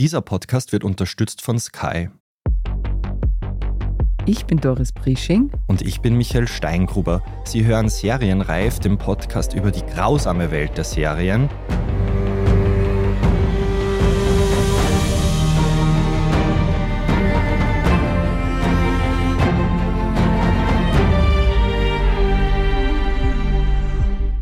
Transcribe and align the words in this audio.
Dieser 0.00 0.22
Podcast 0.22 0.72
wird 0.72 0.82
unterstützt 0.82 1.42
von 1.42 1.58
Sky. 1.58 2.08
Ich 4.24 4.46
bin 4.46 4.58
Doris 4.58 4.92
Prisching. 4.92 5.52
Und 5.66 5.82
ich 5.82 6.00
bin 6.00 6.16
Michael 6.16 6.48
Steingruber. 6.48 7.22
Sie 7.44 7.66
hören 7.66 7.90
Serienreif, 7.90 8.78
den 8.78 8.96
Podcast 8.96 9.52
über 9.52 9.70
die 9.70 9.84
grausame 9.84 10.50
Welt 10.50 10.78
der 10.78 10.84
Serien. 10.84 11.50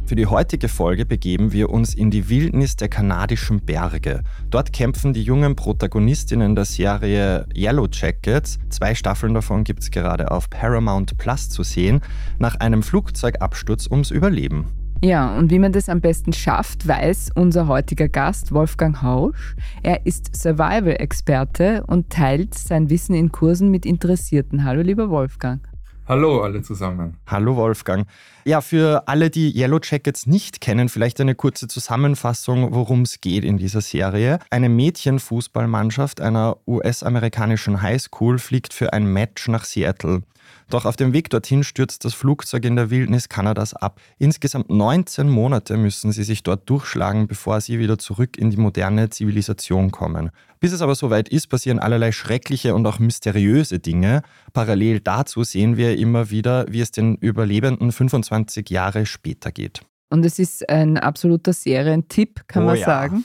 Für 0.08 0.16
die 0.16 0.24
heutige 0.24 0.68
Folge 0.68 1.04
begeben 1.04 1.52
wir 1.52 1.68
uns 1.68 1.92
in 1.92 2.10
die 2.10 2.30
Wildnis 2.30 2.76
der 2.76 2.88
kanadischen 2.88 3.60
Berge. 3.60 4.22
Dort 4.48 4.72
kämpfen 4.72 5.12
die 5.12 5.22
jungen 5.22 5.54
Protagonistinnen 5.54 6.54
der 6.54 6.64
Serie 6.64 7.44
Yellow 7.54 7.88
Jackets, 7.92 8.58
zwei 8.70 8.94
Staffeln 8.94 9.34
davon 9.34 9.64
gibt 9.64 9.82
es 9.82 9.90
gerade 9.90 10.30
auf 10.30 10.48
Paramount 10.48 11.18
Plus 11.18 11.50
zu 11.50 11.62
sehen, 11.62 12.00
nach 12.38 12.54
einem 12.54 12.82
Flugzeugabsturz 12.82 13.86
ums 13.90 14.10
Überleben. 14.10 14.64
Ja, 15.02 15.36
und 15.36 15.50
wie 15.50 15.58
man 15.58 15.72
das 15.72 15.90
am 15.90 16.00
besten 16.00 16.32
schafft, 16.32 16.88
weiß 16.88 17.32
unser 17.34 17.68
heutiger 17.68 18.08
Gast 18.08 18.50
Wolfgang 18.50 19.02
Hausch. 19.02 19.56
Er 19.82 20.06
ist 20.06 20.34
Survival-Experte 20.34 21.84
und 21.86 22.08
teilt 22.08 22.54
sein 22.54 22.88
Wissen 22.88 23.14
in 23.14 23.30
Kursen 23.30 23.70
mit 23.70 23.84
Interessierten. 23.84 24.64
Hallo, 24.64 24.80
lieber 24.80 25.10
Wolfgang. 25.10 25.68
Hallo 26.08 26.40
alle 26.40 26.62
zusammen. 26.62 27.18
Hallo 27.26 27.54
Wolfgang. 27.54 28.06
Ja, 28.48 28.62
für 28.62 29.06
alle, 29.08 29.28
die 29.28 29.54
Yellow 29.54 29.78
Jackets 29.82 30.26
nicht 30.26 30.62
kennen, 30.62 30.88
vielleicht 30.88 31.20
eine 31.20 31.34
kurze 31.34 31.68
Zusammenfassung, 31.68 32.72
worum 32.72 33.02
es 33.02 33.20
geht 33.20 33.44
in 33.44 33.58
dieser 33.58 33.82
Serie. 33.82 34.38
Eine 34.48 34.70
Mädchenfußballmannschaft 34.70 36.22
einer 36.22 36.56
US-amerikanischen 36.66 37.82
Highschool 37.82 38.38
fliegt 38.38 38.72
für 38.72 38.94
ein 38.94 39.04
Match 39.04 39.48
nach 39.48 39.64
Seattle. 39.64 40.22
Doch 40.70 40.84
auf 40.84 40.96
dem 40.96 41.12
Weg 41.12 41.30
dorthin 41.30 41.64
stürzt 41.64 42.04
das 42.04 42.12
Flugzeug 42.14 42.64
in 42.64 42.76
der 42.76 42.90
Wildnis 42.90 43.28
Kanadas 43.28 43.74
ab. 43.74 44.00
Insgesamt 44.18 44.68
19 44.68 45.28
Monate 45.28 45.76
müssen 45.76 46.12
sie 46.12 46.24
sich 46.24 46.42
dort 46.42 46.68
durchschlagen, 46.68 47.26
bevor 47.26 47.60
sie 47.60 47.78
wieder 47.78 47.98
zurück 47.98 48.36
in 48.36 48.50
die 48.50 48.58
moderne 48.58 49.08
Zivilisation 49.08 49.90
kommen. 49.90 50.30
Bis 50.60 50.72
es 50.72 50.82
aber 50.82 50.94
soweit 50.94 51.28
ist, 51.28 51.46
passieren 51.46 51.78
allerlei 51.78 52.12
schreckliche 52.12 52.74
und 52.74 52.84
auch 52.86 52.98
mysteriöse 52.98 53.78
Dinge. 53.78 54.22
Parallel 54.52 55.00
dazu 55.00 55.44
sehen 55.44 55.76
wir 55.76 55.96
immer 55.96 56.30
wieder, 56.30 56.66
wie 56.68 56.80
es 56.80 56.90
den 56.90 57.14
Überlebenden 57.16 57.92
25 57.92 58.37
Jahre 58.70 59.06
später 59.06 59.50
geht. 59.52 59.80
Und 60.10 60.24
es 60.24 60.38
ist 60.38 60.68
ein 60.70 60.96
absoluter 60.96 61.52
Serientipp, 61.52 62.48
kann 62.48 62.62
oh, 62.62 62.66
man 62.66 62.76
ja. 62.76 62.84
sagen. 62.86 63.24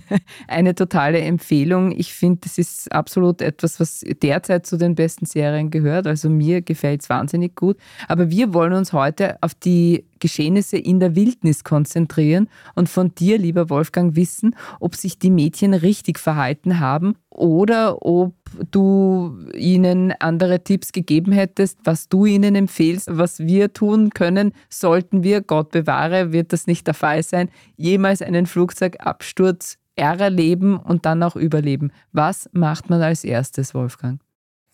Eine 0.48 0.74
totale 0.74 1.20
Empfehlung. 1.20 1.92
Ich 1.92 2.14
finde, 2.14 2.40
das 2.44 2.56
ist 2.56 2.90
absolut 2.92 3.42
etwas, 3.42 3.78
was 3.78 4.02
derzeit 4.22 4.66
zu 4.66 4.78
den 4.78 4.94
besten 4.94 5.26
Serien 5.26 5.70
gehört. 5.70 6.06
Also 6.06 6.30
mir 6.30 6.62
gefällt 6.62 7.02
es 7.02 7.10
wahnsinnig 7.10 7.56
gut. 7.56 7.76
Aber 8.08 8.30
wir 8.30 8.54
wollen 8.54 8.72
uns 8.72 8.94
heute 8.94 9.36
auf 9.42 9.54
die 9.54 10.06
Geschehnisse 10.18 10.78
in 10.78 10.98
der 10.98 11.14
Wildnis 11.14 11.62
konzentrieren 11.62 12.48
und 12.74 12.88
von 12.88 13.14
dir, 13.14 13.36
lieber 13.36 13.68
Wolfgang, 13.68 14.16
wissen, 14.16 14.56
ob 14.80 14.94
sich 14.94 15.18
die 15.18 15.30
Mädchen 15.30 15.74
richtig 15.74 16.18
verhalten 16.18 16.80
haben 16.80 17.16
oder 17.28 18.00
ob 18.00 18.34
du 18.70 19.38
ihnen 19.54 20.12
andere 20.20 20.62
Tipps 20.62 20.92
gegeben 20.92 21.32
hättest, 21.32 21.78
was 21.84 22.08
du 22.08 22.26
ihnen 22.26 22.54
empfehlst, 22.54 23.08
was 23.10 23.40
wir 23.40 23.72
tun 23.72 24.10
können, 24.10 24.52
sollten 24.68 25.22
wir, 25.22 25.40
Gott 25.40 25.70
bewahre, 25.70 26.32
wird 26.32 26.52
das 26.52 26.66
nicht 26.66 26.86
der 26.86 26.94
Fall 26.94 27.22
sein, 27.22 27.50
jemals 27.76 28.22
einen 28.22 28.46
Flugzeugabsturz 28.46 29.78
erleben 29.96 30.76
und 30.76 31.06
dann 31.06 31.22
auch 31.22 31.36
überleben. 31.36 31.92
Was 32.12 32.48
macht 32.52 32.90
man 32.90 33.02
als 33.02 33.24
erstes, 33.24 33.74
Wolfgang? 33.74 34.20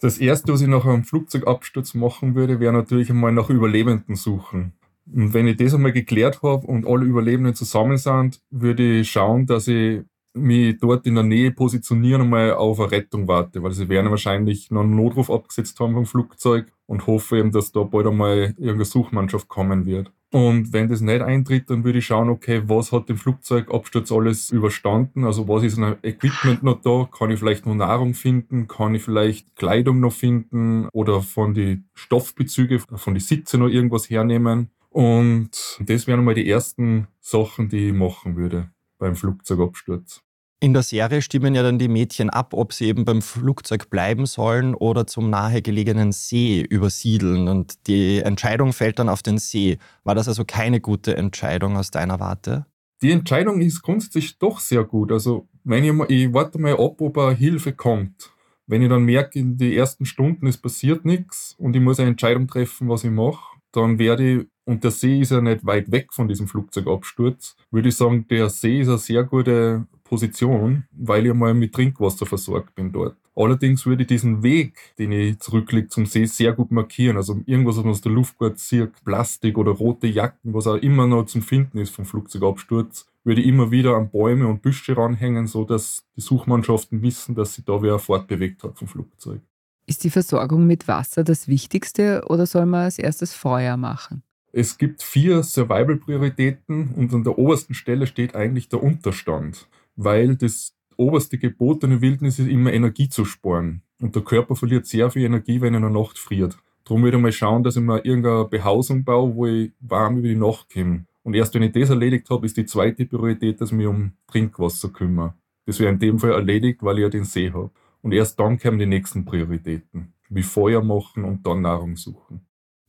Das 0.00 0.18
erste, 0.18 0.52
was 0.52 0.62
ich 0.62 0.68
nach 0.68 0.86
einem 0.86 1.04
Flugzeugabsturz 1.04 1.94
machen 1.94 2.34
würde, 2.34 2.58
wäre 2.58 2.72
natürlich 2.72 3.10
einmal 3.10 3.32
nach 3.32 3.50
Überlebenden 3.50 4.16
suchen. 4.16 4.72
Und 5.12 5.34
wenn 5.34 5.46
ich 5.46 5.56
das 5.56 5.74
einmal 5.74 5.92
geklärt 5.92 6.42
habe 6.42 6.66
und 6.66 6.86
alle 6.86 7.04
Überlebenden 7.04 7.54
zusammen 7.54 7.98
sind, 7.98 8.40
würde 8.50 9.00
ich 9.00 9.10
schauen, 9.10 9.46
dass 9.46 9.68
ich 9.68 10.02
mich 10.34 10.78
dort 10.78 11.06
in 11.06 11.14
der 11.14 11.24
Nähe 11.24 11.50
positionieren 11.50 12.22
und 12.22 12.30
mal 12.30 12.54
auf 12.54 12.80
eine 12.80 12.90
Rettung 12.90 13.26
warte, 13.28 13.62
weil 13.62 13.72
sie 13.72 13.88
werden 13.88 14.10
wahrscheinlich 14.10 14.70
noch 14.70 14.82
einen 14.82 14.96
Notruf 14.96 15.30
abgesetzt 15.30 15.78
haben 15.80 15.94
vom 15.94 16.06
Flugzeug 16.06 16.72
und 16.86 17.06
hoffe 17.06 17.38
eben, 17.38 17.52
dass 17.52 17.72
da 17.72 17.82
bald 17.82 18.06
einmal 18.06 18.54
irgendeine 18.56 18.84
Suchmannschaft 18.84 19.48
kommen 19.48 19.86
wird. 19.86 20.12
Und 20.32 20.72
wenn 20.72 20.88
das 20.88 21.00
nicht 21.00 21.22
eintritt, 21.22 21.68
dann 21.70 21.82
würde 21.82 21.98
ich 21.98 22.06
schauen, 22.06 22.28
okay, 22.28 22.62
was 22.66 22.92
hat 22.92 23.08
den 23.08 23.16
Flugzeugabsturz 23.16 24.12
alles 24.12 24.50
überstanden? 24.50 25.24
Also 25.24 25.48
was 25.48 25.64
ist 25.64 25.76
ein 25.76 25.96
Equipment 26.02 26.62
noch 26.62 26.80
da? 26.80 27.08
Kann 27.10 27.32
ich 27.32 27.40
vielleicht 27.40 27.66
noch 27.66 27.74
Nahrung 27.74 28.14
finden? 28.14 28.68
Kann 28.68 28.94
ich 28.94 29.02
vielleicht 29.02 29.56
Kleidung 29.56 29.98
noch 29.98 30.12
finden? 30.12 30.88
Oder 30.92 31.20
von 31.22 31.52
die 31.52 31.82
Stoffbezüge, 31.94 32.78
von 32.78 33.14
die 33.14 33.20
Sitze 33.20 33.58
noch 33.58 33.68
irgendwas 33.68 34.08
hernehmen? 34.08 34.70
Und 34.88 35.50
das 35.80 36.06
wären 36.06 36.24
mal 36.24 36.34
die 36.34 36.48
ersten 36.48 37.08
Sachen, 37.20 37.68
die 37.68 37.88
ich 37.88 37.92
machen 37.92 38.36
würde 38.36 38.70
beim 39.00 39.16
Flugzeugabsturz. 39.16 40.22
In 40.62 40.74
der 40.74 40.82
Serie 40.82 41.22
stimmen 41.22 41.54
ja 41.54 41.62
dann 41.62 41.78
die 41.78 41.88
Mädchen 41.88 42.28
ab, 42.28 42.52
ob 42.52 42.74
sie 42.74 42.84
eben 42.84 43.06
beim 43.06 43.22
Flugzeug 43.22 43.88
bleiben 43.88 44.26
sollen 44.26 44.74
oder 44.74 45.06
zum 45.06 45.30
nahegelegenen 45.30 46.12
See 46.12 46.60
übersiedeln. 46.60 47.48
Und 47.48 47.86
die 47.86 48.18
Entscheidung 48.18 48.74
fällt 48.74 48.98
dann 48.98 49.08
auf 49.08 49.22
den 49.22 49.38
See. 49.38 49.78
War 50.04 50.14
das 50.14 50.28
also 50.28 50.44
keine 50.44 50.80
gute 50.80 51.16
Entscheidung 51.16 51.78
aus 51.78 51.90
deiner 51.90 52.20
Warte? 52.20 52.66
Die 53.00 53.10
Entscheidung 53.10 53.62
ist 53.62 53.80
grundsätzlich 53.80 54.38
doch 54.38 54.60
sehr 54.60 54.84
gut. 54.84 55.10
Also, 55.10 55.48
wenn 55.64 55.82
ich, 55.82 55.92
mal, 55.94 56.06
ich 56.10 56.30
warte 56.34 56.58
mal 56.58 56.74
ab, 56.74 57.00
ob 57.00 57.16
eine 57.16 57.34
Hilfe 57.34 57.72
kommt. 57.72 58.30
Wenn 58.66 58.82
ich 58.82 58.90
dann 58.90 59.04
merke, 59.04 59.38
in 59.38 59.56
den 59.56 59.72
ersten 59.72 60.04
Stunden 60.04 60.46
es 60.46 60.58
passiert 60.58 61.06
nichts 61.06 61.54
und 61.58 61.74
ich 61.74 61.80
muss 61.80 61.98
eine 61.98 62.10
Entscheidung 62.10 62.46
treffen, 62.46 62.90
was 62.90 63.02
ich 63.02 63.10
mache, 63.10 63.58
dann 63.72 63.98
werde 63.98 64.40
ich, 64.40 64.46
und 64.70 64.84
der 64.84 64.92
See 64.92 65.20
ist 65.20 65.32
ja 65.32 65.40
nicht 65.40 65.66
weit 65.66 65.90
weg 65.90 66.12
von 66.12 66.28
diesem 66.28 66.46
Flugzeugabsturz, 66.46 67.56
würde 67.72 67.88
ich 67.88 67.96
sagen, 67.96 68.26
der 68.28 68.48
See 68.48 68.80
ist 68.80 68.88
eine 68.88 68.98
sehr 68.98 69.24
gute 69.24 69.84
Position, 70.04 70.84
weil 70.92 71.26
ich 71.26 71.34
mal 71.34 71.54
mit 71.54 71.72
Trinkwasser 71.74 72.24
versorgt 72.24 72.76
bin 72.76 72.92
dort. 72.92 73.16
Allerdings 73.34 73.84
würde 73.84 74.02
ich 74.02 74.08
diesen 74.08 74.44
Weg, 74.44 74.78
den 74.96 75.10
ich 75.10 75.40
zurücklege 75.40 75.88
zum 75.88 76.06
See, 76.06 76.24
sehr 76.24 76.52
gut 76.52 76.70
markieren. 76.70 77.16
Also 77.16 77.40
irgendwas, 77.46 77.78
was 77.78 77.84
man 77.84 77.92
aus 77.92 78.00
der 78.00 78.12
Luftfahrt 78.12 78.60
sieht, 78.60 79.04
Plastik 79.04 79.58
oder 79.58 79.72
rote 79.72 80.06
Jacken, 80.06 80.54
was 80.54 80.68
auch 80.68 80.76
immer 80.76 81.08
noch 81.08 81.26
zum 81.26 81.42
Finden 81.42 81.78
ist 81.78 81.90
vom 81.90 82.04
Flugzeugabsturz, 82.04 83.06
würde 83.24 83.40
ich 83.40 83.48
immer 83.48 83.72
wieder 83.72 83.96
an 83.96 84.08
Bäume 84.08 84.46
und 84.46 84.62
Büsche 84.62 84.96
ranhängen, 84.96 85.48
sodass 85.48 86.04
die 86.16 86.20
Suchmannschaften 86.20 87.02
wissen, 87.02 87.34
dass 87.34 87.54
sich 87.54 87.64
da 87.64 87.82
wer 87.82 87.98
fortbewegt 87.98 88.62
hat 88.62 88.78
vom 88.78 88.86
Flugzeug. 88.86 89.40
Ist 89.86 90.04
die 90.04 90.10
Versorgung 90.10 90.64
mit 90.68 90.86
Wasser 90.86 91.24
das 91.24 91.48
Wichtigste 91.48 92.22
oder 92.28 92.46
soll 92.46 92.66
man 92.66 92.84
als 92.84 93.00
erstes 93.00 93.34
Feuer 93.34 93.76
machen? 93.76 94.22
Es 94.52 94.78
gibt 94.78 95.02
vier 95.02 95.44
Survival-Prioritäten 95.44 96.90
und 96.96 97.14
an 97.14 97.22
der 97.22 97.38
obersten 97.38 97.74
Stelle 97.74 98.06
steht 98.08 98.34
eigentlich 98.34 98.68
der 98.68 98.82
Unterstand, 98.82 99.68
weil 99.94 100.34
das 100.36 100.74
oberste 100.96 101.38
Gebot 101.38 101.84
in 101.84 101.90
der 101.90 102.00
Wildnis 102.00 102.38
ist 102.40 102.48
immer 102.48 102.72
Energie 102.72 103.08
zu 103.08 103.24
sparen. 103.24 103.82
Und 104.00 104.16
der 104.16 104.22
Körper 104.22 104.56
verliert 104.56 104.86
sehr 104.86 105.10
viel 105.10 105.24
Energie, 105.24 105.60
wenn 105.60 105.74
er 105.74 105.78
in 105.78 105.92
der 105.92 106.02
Nacht 106.02 106.18
friert. 106.18 106.58
Darum 106.84 107.04
würde 107.04 107.18
ich 107.18 107.22
mal 107.22 107.32
schauen, 107.32 107.62
dass 107.62 107.76
ich 107.76 107.82
mir 107.82 108.04
irgendeine 108.04 108.44
Behausung 108.46 109.04
baue, 109.04 109.34
wo 109.36 109.46
ich 109.46 109.70
warm 109.78 110.18
über 110.18 110.28
die 110.28 110.34
Nacht 110.34 110.72
komme. 110.72 111.04
Und 111.22 111.34
erst 111.34 111.54
wenn 111.54 111.62
ich 111.62 111.72
das 111.72 111.90
erledigt 111.90 112.28
habe, 112.30 112.46
ist 112.46 112.56
die 112.56 112.66
zweite 112.66 113.06
Priorität, 113.06 113.60
dass 113.60 113.70
ich 113.70 113.76
mich 113.76 113.86
um 113.86 114.12
Trinkwasser 114.26 114.88
kümmere. 114.88 115.34
Das 115.66 115.78
wäre 115.78 115.92
in 115.92 115.98
dem 116.00 116.18
Fall 116.18 116.32
erledigt, 116.32 116.82
weil 116.82 116.98
ich 116.98 117.02
ja 117.02 117.08
den 117.08 117.24
See 117.24 117.52
habe. 117.52 117.70
Und 118.02 118.12
erst 118.12 118.40
dann 118.40 118.58
kommen 118.58 118.78
die 118.78 118.86
nächsten 118.86 119.24
Prioritäten, 119.24 120.14
wie 120.28 120.42
Feuer 120.42 120.82
machen 120.82 121.24
und 121.24 121.46
dann 121.46 121.60
Nahrung 121.60 121.96
suchen. 121.96 122.40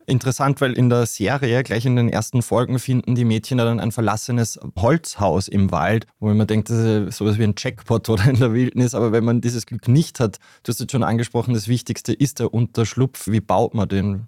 Interessant, 0.06 0.62
weil 0.62 0.73
in 0.73 0.89
der 0.89 1.06
Serie, 1.06 1.63
gleich 1.63 1.85
in 1.85 1.95
den 1.95 2.09
ersten 2.09 2.41
Folgen, 2.41 2.79
finden 2.79 3.16
die 3.16 3.25
Mädchen 3.25 3.57
dann 3.57 3.79
ein 3.79 3.91
verlassenes 3.91 4.59
Holzhaus 4.78 5.47
im 5.47 5.72
Wald, 5.72 6.07
wo 6.19 6.33
man 6.33 6.48
denkt, 6.48 6.69
das 6.69 6.77
ist 6.77 7.18
sowas 7.18 7.38
wie 7.38 7.44
ein 7.44 7.56
Jackpot 7.57 8.09
oder 8.09 8.25
in 8.25 8.39
der 8.39 8.53
Wildnis. 8.53 8.95
Aber 8.95 9.12
wenn 9.12 9.24
man 9.24 9.42
dieses 9.42 9.65
Glück 9.65 9.88
nicht 9.88 10.19
hat, 10.19 10.38
du 10.63 10.69
hast 10.69 10.81
es 10.81 10.92
schon 10.92 11.03
angesprochen, 11.03 11.53
das 11.53 11.68
Wichtigste 11.68 12.13
ist 12.13 12.39
der 12.39 12.53
Unterschlupf. 12.53 13.27
Wie 13.27 13.42
baut 13.42 13.74
man 13.74 13.88
den? 13.88 14.27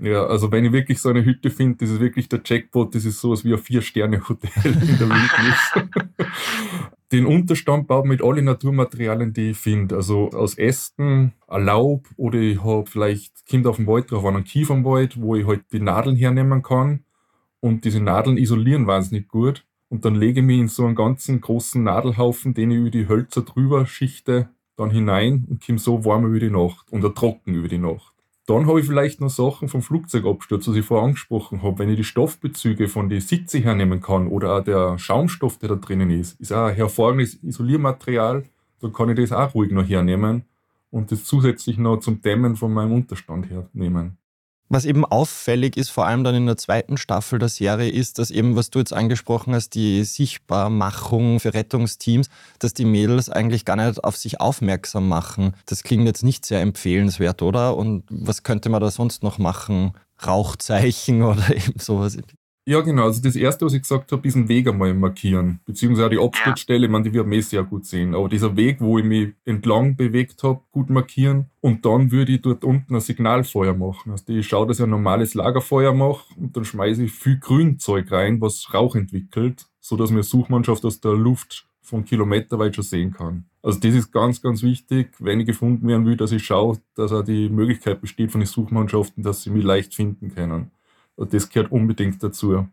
Ja, 0.00 0.26
also 0.26 0.50
wenn 0.50 0.64
ich 0.64 0.72
wirklich 0.72 1.00
so 1.00 1.08
eine 1.08 1.24
Hütte 1.24 1.50
finde, 1.50 1.78
das 1.78 1.90
ist 1.90 2.00
wirklich 2.00 2.28
der 2.28 2.40
Jackpot, 2.44 2.94
das 2.96 3.04
ist 3.04 3.20
sowas 3.20 3.44
wie 3.44 3.52
ein 3.52 3.58
Vier-Sterne-Hotel 3.58 4.50
in 4.64 4.98
der 4.98 5.08
Wildnis. 5.08 5.88
Den 7.14 7.26
Unterstand 7.26 7.86
baut 7.86 8.06
mit 8.06 8.22
allen 8.22 8.44
Naturmaterialien, 8.44 9.32
die 9.32 9.50
ich 9.50 9.56
finde. 9.56 9.96
Also 9.96 10.30
aus 10.30 10.58
Ästen, 10.58 11.32
Laub 11.48 12.08
oder 12.16 12.38
ich 12.38 12.62
habe 12.62 12.86
vielleicht, 12.86 13.48
kommt 13.48 13.66
auf 13.66 13.76
dem 13.76 13.86
Wald 13.86 14.10
drauf 14.10 14.24
an, 14.24 14.36
einen 14.36 14.44
Kiefernwald, 14.44 15.20
wo 15.20 15.36
ich 15.36 15.46
halt 15.46 15.64
die 15.72 15.80
Nadeln 15.80 16.16
hernehmen 16.16 16.62
kann. 16.62 17.04
Und 17.60 17.84
diese 17.84 18.00
Nadeln 18.00 18.36
isolieren 18.36 18.86
wahnsinnig 18.86 19.28
gut. 19.28 19.64
Und 19.88 20.04
dann 20.04 20.14
lege 20.14 20.40
ich 20.40 20.46
mich 20.46 20.58
in 20.58 20.68
so 20.68 20.84
einen 20.84 20.96
ganzen 20.96 21.40
großen 21.40 21.82
Nadelhaufen, 21.82 22.52
den 22.54 22.70
ich 22.70 22.78
über 22.78 22.90
die 22.90 23.08
Hölzer 23.08 23.42
drüber 23.42 23.86
schichte, 23.86 24.48
dann 24.76 24.90
hinein 24.90 25.44
und 25.48 25.64
komme 25.64 25.78
so 25.78 26.04
warm 26.04 26.26
über 26.26 26.40
die 26.40 26.50
Nacht 26.50 26.90
und 26.90 27.02
trocken 27.14 27.54
über 27.54 27.68
die 27.68 27.78
Nacht. 27.78 28.13
Dann 28.46 28.66
habe 28.66 28.80
ich 28.80 28.86
vielleicht 28.86 29.20
noch 29.22 29.30
Sachen 29.30 29.68
vom 29.68 29.80
Flugzeugabsturz, 29.80 30.68
was 30.68 30.76
ich 30.76 30.84
vorher 30.84 31.06
angesprochen 31.06 31.62
habe. 31.62 31.78
Wenn 31.78 31.88
ich 31.88 31.96
die 31.96 32.04
Stoffbezüge 32.04 32.88
von 32.88 33.08
den 33.08 33.22
Sitze 33.22 33.58
hernehmen 33.58 34.02
kann 34.02 34.28
oder 34.28 34.56
auch 34.56 34.64
der 34.64 34.98
Schaumstoff, 34.98 35.58
der 35.58 35.70
da 35.70 35.74
drinnen 35.76 36.10
ist, 36.10 36.38
ist 36.40 36.52
auch 36.52 36.66
ein 36.66 36.74
hervorragendes 36.74 37.42
Isoliermaterial. 37.42 38.44
Da 38.80 38.88
kann 38.88 39.08
ich 39.08 39.16
das 39.16 39.32
auch 39.32 39.54
ruhig 39.54 39.72
noch 39.72 39.88
hernehmen 39.88 40.44
und 40.90 41.10
das 41.10 41.24
zusätzlich 41.24 41.78
noch 41.78 42.00
zum 42.00 42.20
Dämmen 42.20 42.54
von 42.56 42.72
meinem 42.72 42.92
Unterstand 42.92 43.48
hernehmen. 43.48 44.18
Was 44.68 44.86
eben 44.86 45.04
auffällig 45.04 45.76
ist, 45.76 45.90
vor 45.90 46.06
allem 46.06 46.24
dann 46.24 46.34
in 46.34 46.46
der 46.46 46.56
zweiten 46.56 46.96
Staffel 46.96 47.38
der 47.38 47.48
Serie, 47.50 47.90
ist, 47.90 48.18
dass 48.18 48.30
eben, 48.30 48.56
was 48.56 48.70
du 48.70 48.78
jetzt 48.78 48.92
angesprochen 48.92 49.54
hast, 49.54 49.74
die 49.74 50.02
Sichtbarmachung 50.04 51.38
für 51.38 51.52
Rettungsteams, 51.52 52.28
dass 52.58 52.72
die 52.72 52.86
Mädels 52.86 53.28
eigentlich 53.28 53.64
gar 53.64 53.76
nicht 53.76 54.02
auf 54.02 54.16
sich 54.16 54.40
aufmerksam 54.40 55.06
machen. 55.06 55.54
Das 55.66 55.82
klingt 55.82 56.06
jetzt 56.06 56.24
nicht 56.24 56.46
sehr 56.46 56.62
empfehlenswert, 56.62 57.42
oder? 57.42 57.76
Und 57.76 58.04
was 58.08 58.42
könnte 58.42 58.70
man 58.70 58.80
da 58.80 58.90
sonst 58.90 59.22
noch 59.22 59.38
machen? 59.38 59.92
Rauchzeichen 60.26 61.22
oder 61.24 61.54
eben 61.54 61.78
sowas. 61.78 62.16
Ja, 62.66 62.80
genau. 62.80 63.04
Also 63.04 63.20
das 63.20 63.36
Erste, 63.36 63.66
was 63.66 63.74
ich 63.74 63.82
gesagt 63.82 64.10
habe, 64.10 64.22
diesen 64.22 64.48
Weg 64.48 64.66
einmal 64.66 64.94
markieren. 64.94 65.60
Beziehungsweise 65.66 66.08
die 66.08 66.18
Absturzstelle, 66.18 66.86
ich 66.86 66.90
meine, 66.90 67.04
die 67.04 67.12
wird 67.12 67.26
man 67.26 67.38
eh 67.38 67.42
sehr 67.42 67.62
gut 67.62 67.84
sehen. 67.84 68.14
Aber 68.14 68.26
dieser 68.28 68.56
Weg, 68.56 68.80
wo 68.80 68.98
ich 68.98 69.04
mich 69.04 69.34
entlang 69.44 69.96
bewegt 69.96 70.42
habe, 70.42 70.60
gut 70.72 70.88
markieren. 70.88 71.50
Und 71.60 71.84
dann 71.84 72.10
würde 72.10 72.32
ich 72.32 72.40
dort 72.40 72.64
unten 72.64 72.94
ein 72.94 73.02
Signalfeuer 73.02 73.74
machen. 73.74 74.12
Also 74.12 74.32
ich 74.32 74.48
schaue, 74.48 74.66
dass 74.66 74.78
ich 74.78 74.84
ein 74.84 74.90
normales 74.90 75.34
Lagerfeuer 75.34 75.92
mache 75.92 76.24
und 76.38 76.56
dann 76.56 76.64
schmeiße 76.64 77.04
ich 77.04 77.12
viel 77.12 77.38
Grünzeug 77.38 78.10
rein, 78.10 78.40
was 78.40 78.72
Rauch 78.72 78.96
entwickelt, 78.96 79.66
sodass 79.80 80.10
mir 80.10 80.22
Suchmannschaft 80.22 80.86
aus 80.86 81.00
der 81.00 81.12
Luft 81.12 81.66
von 81.82 82.06
kilometerweit 82.06 82.74
schon 82.74 82.84
sehen 82.84 83.12
kann. 83.12 83.44
Also 83.62 83.78
das 83.78 83.94
ist 83.94 84.10
ganz, 84.10 84.40
ganz 84.40 84.62
wichtig, 84.62 85.12
wenn 85.18 85.40
ich 85.40 85.46
gefunden 85.46 85.86
werden 85.86 86.06
will, 86.06 86.16
dass 86.16 86.32
ich 86.32 86.44
schaue, 86.44 86.78
dass 86.94 87.12
auch 87.12 87.22
die 87.22 87.50
Möglichkeit 87.50 88.00
besteht 88.00 88.32
von 88.32 88.40
den 88.40 88.46
Suchmannschaften, 88.46 89.22
dass 89.22 89.42
sie 89.42 89.50
mich 89.50 89.64
leicht 89.64 89.94
finden 89.94 90.34
können. 90.34 90.70
Das 91.16 91.48
gehört 91.48 91.72
unbedingt 91.72 92.22
dazu. 92.22 92.66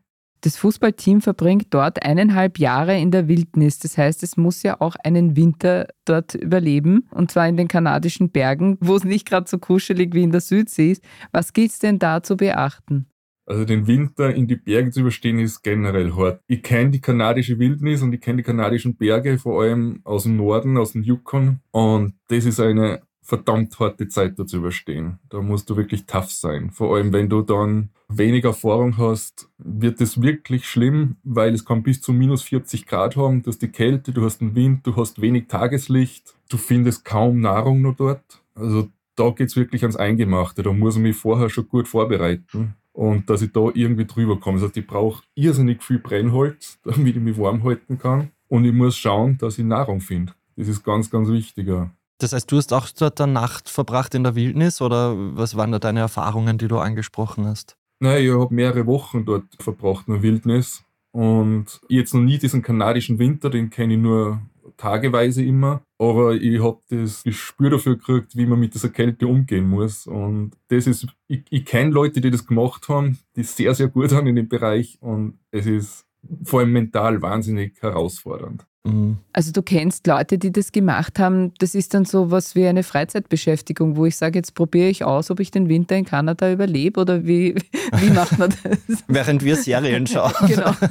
Das 0.44 0.58
Fußballteam 0.58 1.22
verbringt 1.22 1.68
dort 1.70 2.04
eineinhalb 2.04 2.58
Jahre 2.58 2.98
in 2.98 3.12
der 3.12 3.28
Wildnis. 3.28 3.78
Das 3.78 3.96
heißt, 3.96 4.24
es 4.24 4.38
muss 4.38 4.64
ja 4.64 4.82
auch 4.82 4.96
einen 5.04 5.36
Winter 5.36 5.88
dort 6.04 6.34
überleben, 6.34 7.08
und 7.12 7.30
zwar 7.30 7.48
in 7.48 7.58
den 7.58 7.68
kanadischen 7.68 8.32
Bergen, 8.32 8.78
wo 8.82 8.96
es 8.96 9.04
nicht 9.04 9.28
gerade 9.28 9.48
so 9.48 9.60
kuschelig 9.60 10.16
wie 10.16 10.24
in 10.24 10.32
der 10.32 10.42
Südsee 10.42 10.94
ist. 10.94 11.04
Was 11.32 11.54
gilt 11.54 11.72
es 11.72 11.80
denn 11.80 12.00
da 12.00 12.24
zu 12.24 12.38
beachten? 12.38 13.06
Also 13.46 13.66
den 13.66 13.86
Winter 13.86 14.34
in 14.34 14.48
die 14.48 14.56
Berge 14.56 14.92
zu 14.92 15.02
überstehen 15.02 15.38
ist 15.38 15.62
generell 15.62 16.16
hart. 16.16 16.42
Ich 16.48 16.64
kenne 16.64 16.90
die 16.90 17.02
kanadische 17.02 17.60
Wildnis 17.60 18.02
und 18.02 18.14
ich 18.14 18.22
kenne 18.22 18.38
die 18.38 18.44
kanadischen 18.44 18.96
Berge, 18.96 19.38
vor 19.38 19.62
allem 19.62 20.00
aus 20.06 20.24
dem 20.24 20.38
Norden, 20.38 20.78
aus 20.78 20.94
dem 20.94 21.04
Yukon. 21.04 21.60
Und 21.72 22.16
das 22.30 22.46
ist 22.46 22.60
eine 22.60 23.02
verdammt 23.22 23.80
harte 23.80 24.08
Zeit 24.08 24.38
da 24.38 24.46
zu 24.46 24.58
überstehen. 24.58 25.20
Da 25.30 25.42
musst 25.42 25.70
du 25.70 25.78
wirklich 25.78 26.06
tough 26.06 26.32
sein. 26.32 26.72
Vor 26.72 26.96
allem, 26.96 27.14
wenn 27.14 27.30
du 27.30 27.42
dann 27.42 27.90
wenig 28.10 28.44
Erfahrung 28.44 28.98
hast, 28.98 29.50
wird 29.58 30.02
es 30.02 30.22
wirklich 30.22 30.68
schlimm, 30.68 31.18
weil 31.24 31.54
es 31.54 31.66
kann 31.66 31.84
bis 31.84 32.02
zu 32.02 32.14
minus 32.14 32.42
40 32.44 32.86
Grad 32.88 33.16
haben. 33.16 33.44
Du 33.44 33.50
hast 33.50 33.62
die 33.62 33.70
Kälte, 33.70 34.12
du 34.12 34.24
hast 34.24 34.40
den 34.40 34.56
Wind, 34.56 34.86
du 34.86 34.96
hast 34.96 35.22
wenig 35.22 35.48
Tageslicht, 35.48 36.36
du 36.50 36.58
findest 36.58 37.06
kaum 37.06 37.40
Nahrung 37.40 37.82
noch 37.82 37.96
dort. 37.96 38.44
Also 38.56 38.90
da 39.16 39.30
geht 39.30 39.50
es 39.50 39.56
wirklich 39.56 39.84
ans 39.84 39.96
Eingemachte. 39.96 40.64
Da 40.64 40.74
muss 40.74 40.96
ich 40.96 41.02
mich 41.02 41.16
vorher 41.16 41.50
schon 41.50 41.68
gut 41.70 41.88
vorbereiten 41.88 42.76
und 42.94 43.30
dass 43.30 43.42
ich 43.42 43.52
da 43.52 43.70
irgendwie 43.74 44.06
drüber 44.06 44.40
komme. 44.40 44.58
Das 44.58 44.68
heißt, 44.68 44.78
ich 44.78 44.88
brauche 44.88 45.24
irrsinnig 45.36 45.84
viel 45.84 46.00
Brennholz, 46.00 46.80
damit 46.84 47.16
ich 47.16 47.22
mich 47.22 47.38
warm 47.38 47.64
halten 47.64 47.98
kann. 47.98 48.32
Und 48.48 48.66
ich 48.66 48.74
muss 48.74 48.98
schauen, 48.98 49.38
dass 49.38 49.58
ich 49.58 49.66
Nahrung 49.66 50.02
finde. 50.02 50.34
Das 50.58 50.68
ist 50.68 50.84
ganz, 50.84 51.10
ganz 51.10 51.30
wichtiger. 51.30 51.92
Das 52.22 52.34
heißt, 52.34 52.52
du 52.52 52.58
hast 52.58 52.72
auch 52.72 52.88
dort 52.92 53.20
eine 53.20 53.32
Nacht 53.32 53.68
verbracht 53.68 54.14
in 54.14 54.24
der 54.24 54.36
Wildnis 54.36 54.80
oder 54.80 55.16
was 55.36 55.58
waren 55.58 55.72
da 55.72 55.80
deine 55.80 56.02
Erfahrungen, 56.02 56.60
die 56.60 56.68
du 56.68 56.78
angesprochen 56.78 57.48
hast? 57.48 57.78
Nein, 58.00 58.24
ich 58.24 58.32
habe 58.32 58.54
mehrere 58.54 58.86
Wochen 58.86 59.26
dort 59.26 59.46
verbracht 59.60 60.08
in 60.08 60.14
der 60.14 60.24
Wildnis 60.24 60.84
und 61.12 61.82
jetzt 61.90 62.14
noch 62.14 62.22
nie 62.22 62.38
diesen 62.38 62.62
kanadischen 62.62 63.18
Winter, 63.18 63.50
den 63.50 63.72
kenne 63.72 63.96
ich 63.96 64.00
nur 64.00 64.40
tageweise 64.78 65.44
immer, 65.44 65.82
aber 65.98 66.36
ich 66.36 66.62
habe 66.62 66.80
das 66.90 67.24
Gespür 67.24 67.72
dafür 67.72 67.98
gekriegt, 67.98 68.36
wie 68.36 68.46
man 68.46 68.60
mit 68.60 68.76
dieser 68.76 68.90
Kälte 68.90 69.26
umgehen 69.26 69.68
muss 69.68 70.06
und 70.06 70.52
das 70.68 70.86
ist, 70.86 71.08
ich, 71.28 71.44
ich 71.50 71.66
kenne 71.66 71.90
Leute, 71.90 72.22
die 72.22 72.30
das 72.30 72.46
gemacht 72.46 72.88
haben, 72.88 73.18
die 73.36 73.44
sehr, 73.44 73.74
sehr 73.74 73.88
gut 73.88 74.12
haben 74.12 74.28
in 74.28 74.36
dem 74.36 74.48
Bereich 74.48 75.00
und 75.02 75.40
es 75.50 75.66
ist 75.66 76.06
vor 76.44 76.60
allem 76.60 76.72
mental 76.72 77.20
wahnsinnig 77.24 77.82
herausfordernd. 77.82 78.68
Mhm. 78.84 79.18
Also 79.32 79.52
du 79.52 79.62
kennst 79.62 80.08
Leute, 80.08 80.38
die 80.38 80.52
das 80.52 80.72
gemacht 80.72 81.20
haben. 81.20 81.54
Das 81.60 81.76
ist 81.76 81.94
dann 81.94 82.06
so 82.06 82.32
was 82.32 82.56
wie 82.56 82.66
eine 82.66 82.84
Freizeitbeschäftigung, 82.84 83.96
wo 83.96 84.06
ich 84.06 84.18
sage, 84.18 84.40
jetzt 84.40 84.56
probiere 84.56 84.90
ich 84.90 85.04
aus, 85.04 85.30
ob 85.30 85.40
ich 85.40 85.52
den 85.52 85.70
Winter 85.70 85.96
in 85.96 86.06
Kanada 86.06 86.52
überlebe 86.52 87.00
oder 87.00 87.26
wie, 87.26 87.56
wie 87.98 88.10
macht 88.10 88.40
man 88.40 88.54
das? 88.64 89.04
Während 89.08 89.44
wir 89.44 89.56
Serien 89.56 90.08
schauen. 90.08 90.34
genau. 90.48 90.74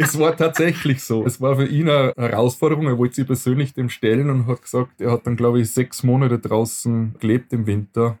Es 0.00 0.16
war 0.16 0.36
tatsächlich 0.36 1.02
so. 1.02 1.26
Es 1.26 1.40
war 1.40 1.56
für 1.56 1.66
ihn 1.66 1.88
eine 1.88 2.12
Herausforderung. 2.16 2.86
Er 2.86 2.98
wollte 2.98 3.16
sich 3.16 3.26
persönlich 3.26 3.74
dem 3.74 3.88
stellen 3.88 4.30
und 4.30 4.46
hat 4.46 4.62
gesagt, 4.62 5.00
er 5.00 5.10
hat 5.10 5.26
dann, 5.26 5.36
glaube 5.36 5.60
ich, 5.60 5.72
sechs 5.72 6.04
Monate 6.04 6.38
draußen 6.38 7.16
gelebt 7.18 7.52
im 7.52 7.66
Winter 7.66 8.16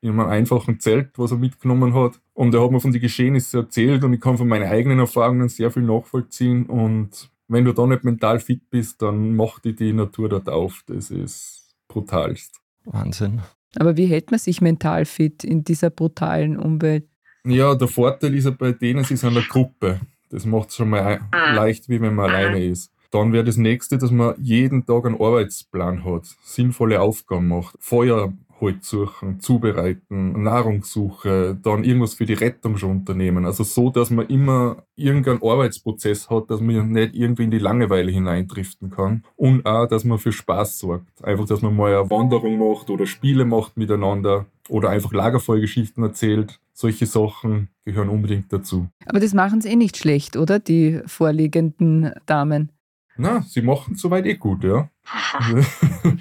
in 0.00 0.10
einem 0.10 0.20
einfachen 0.20 0.80
Zelt, 0.80 1.10
was 1.16 1.30
er 1.30 1.38
mitgenommen 1.38 1.94
hat. 1.94 2.20
Und 2.32 2.52
er 2.52 2.64
hat 2.64 2.70
mir 2.72 2.80
von 2.80 2.90
den 2.90 3.00
Geschehnissen 3.00 3.60
erzählt 3.60 4.02
und 4.02 4.12
ich 4.12 4.20
kann 4.20 4.36
von 4.36 4.48
meinen 4.48 4.68
eigenen 4.68 4.98
Erfahrungen 4.98 5.48
sehr 5.48 5.70
viel 5.70 5.84
nachvollziehen. 5.84 6.66
Und 6.66 7.30
wenn 7.48 7.64
du 7.64 7.72
da 7.72 7.86
nicht 7.86 8.04
mental 8.04 8.40
fit 8.40 8.70
bist, 8.70 9.02
dann 9.02 9.36
macht 9.36 9.64
dich 9.64 9.76
die 9.76 9.92
Natur 9.92 10.28
dort 10.28 10.48
auf. 10.48 10.82
Das 10.86 11.10
ist 11.10 11.74
brutalst. 11.88 12.60
Wahnsinn. 12.84 13.42
Aber 13.76 13.96
wie 13.96 14.06
hält 14.06 14.30
man 14.30 14.38
sich 14.38 14.60
mental 14.60 15.04
fit 15.04 15.44
in 15.44 15.64
dieser 15.64 15.90
brutalen 15.90 16.58
Umwelt? 16.58 17.08
Ja, 17.44 17.74
der 17.74 17.88
Vorteil 17.88 18.34
ist 18.34 18.44
ja 18.44 18.50
bei 18.50 18.72
denen, 18.72 19.04
sie 19.04 19.16
sind 19.16 19.36
eine 19.36 19.42
Gruppe. 19.42 20.00
Das 20.30 20.46
macht 20.46 20.70
es 20.70 20.76
schon 20.76 20.90
mal 20.90 21.20
leicht, 21.32 21.88
wie 21.88 22.00
wenn 22.00 22.14
man 22.14 22.30
alleine 22.30 22.64
ist. 22.64 22.90
Dann 23.10 23.32
wäre 23.32 23.44
das 23.44 23.56
nächste, 23.56 23.98
dass 23.98 24.10
man 24.10 24.34
jeden 24.40 24.86
Tag 24.86 25.04
einen 25.06 25.20
Arbeitsplan 25.20 26.04
hat, 26.04 26.26
sinnvolle 26.42 27.00
Aufgaben 27.00 27.48
macht, 27.48 27.76
Feuer 27.78 28.32
Holz 28.60 28.88
suchen, 28.88 29.40
zubereiten, 29.40 30.42
Nahrungssuche, 30.42 31.58
dann 31.62 31.84
irgendwas 31.84 32.14
für 32.14 32.26
die 32.26 32.34
Rettung 32.34 32.76
schon 32.76 32.90
unternehmen. 32.90 33.44
Also 33.44 33.64
so, 33.64 33.90
dass 33.90 34.10
man 34.10 34.26
immer 34.28 34.84
irgendeinen 34.96 35.42
Arbeitsprozess 35.42 36.30
hat, 36.30 36.50
dass 36.50 36.60
man 36.60 36.92
nicht 36.92 37.14
irgendwie 37.14 37.44
in 37.44 37.50
die 37.50 37.58
Langeweile 37.58 38.10
hineindriften 38.10 38.90
kann. 38.90 39.24
Und 39.36 39.66
auch, 39.66 39.86
dass 39.86 40.04
man 40.04 40.18
für 40.18 40.32
Spaß 40.32 40.78
sorgt. 40.78 41.24
Einfach, 41.24 41.46
dass 41.46 41.62
man 41.62 41.76
mal 41.76 41.94
eine 41.94 42.10
Wanderung 42.10 42.58
macht 42.58 42.90
oder 42.90 43.06
Spiele 43.06 43.44
macht 43.44 43.76
miteinander 43.76 44.46
oder 44.68 44.90
einfach 44.90 45.12
Lagerfeuergeschichten 45.12 46.02
erzählt. 46.02 46.60
Solche 46.72 47.06
Sachen 47.06 47.68
gehören 47.84 48.08
unbedingt 48.08 48.52
dazu. 48.52 48.88
Aber 49.06 49.20
das 49.20 49.34
machen 49.34 49.60
sie 49.60 49.68
eh 49.68 49.76
nicht 49.76 49.96
schlecht, 49.96 50.36
oder? 50.36 50.58
Die 50.58 51.00
vorliegenden 51.06 52.12
Damen. 52.26 52.70
Na, 53.16 53.42
sie 53.42 53.62
machen 53.62 53.94
soweit 53.94 54.26
eh 54.26 54.34
gut, 54.34 54.64
ja. 54.64 54.90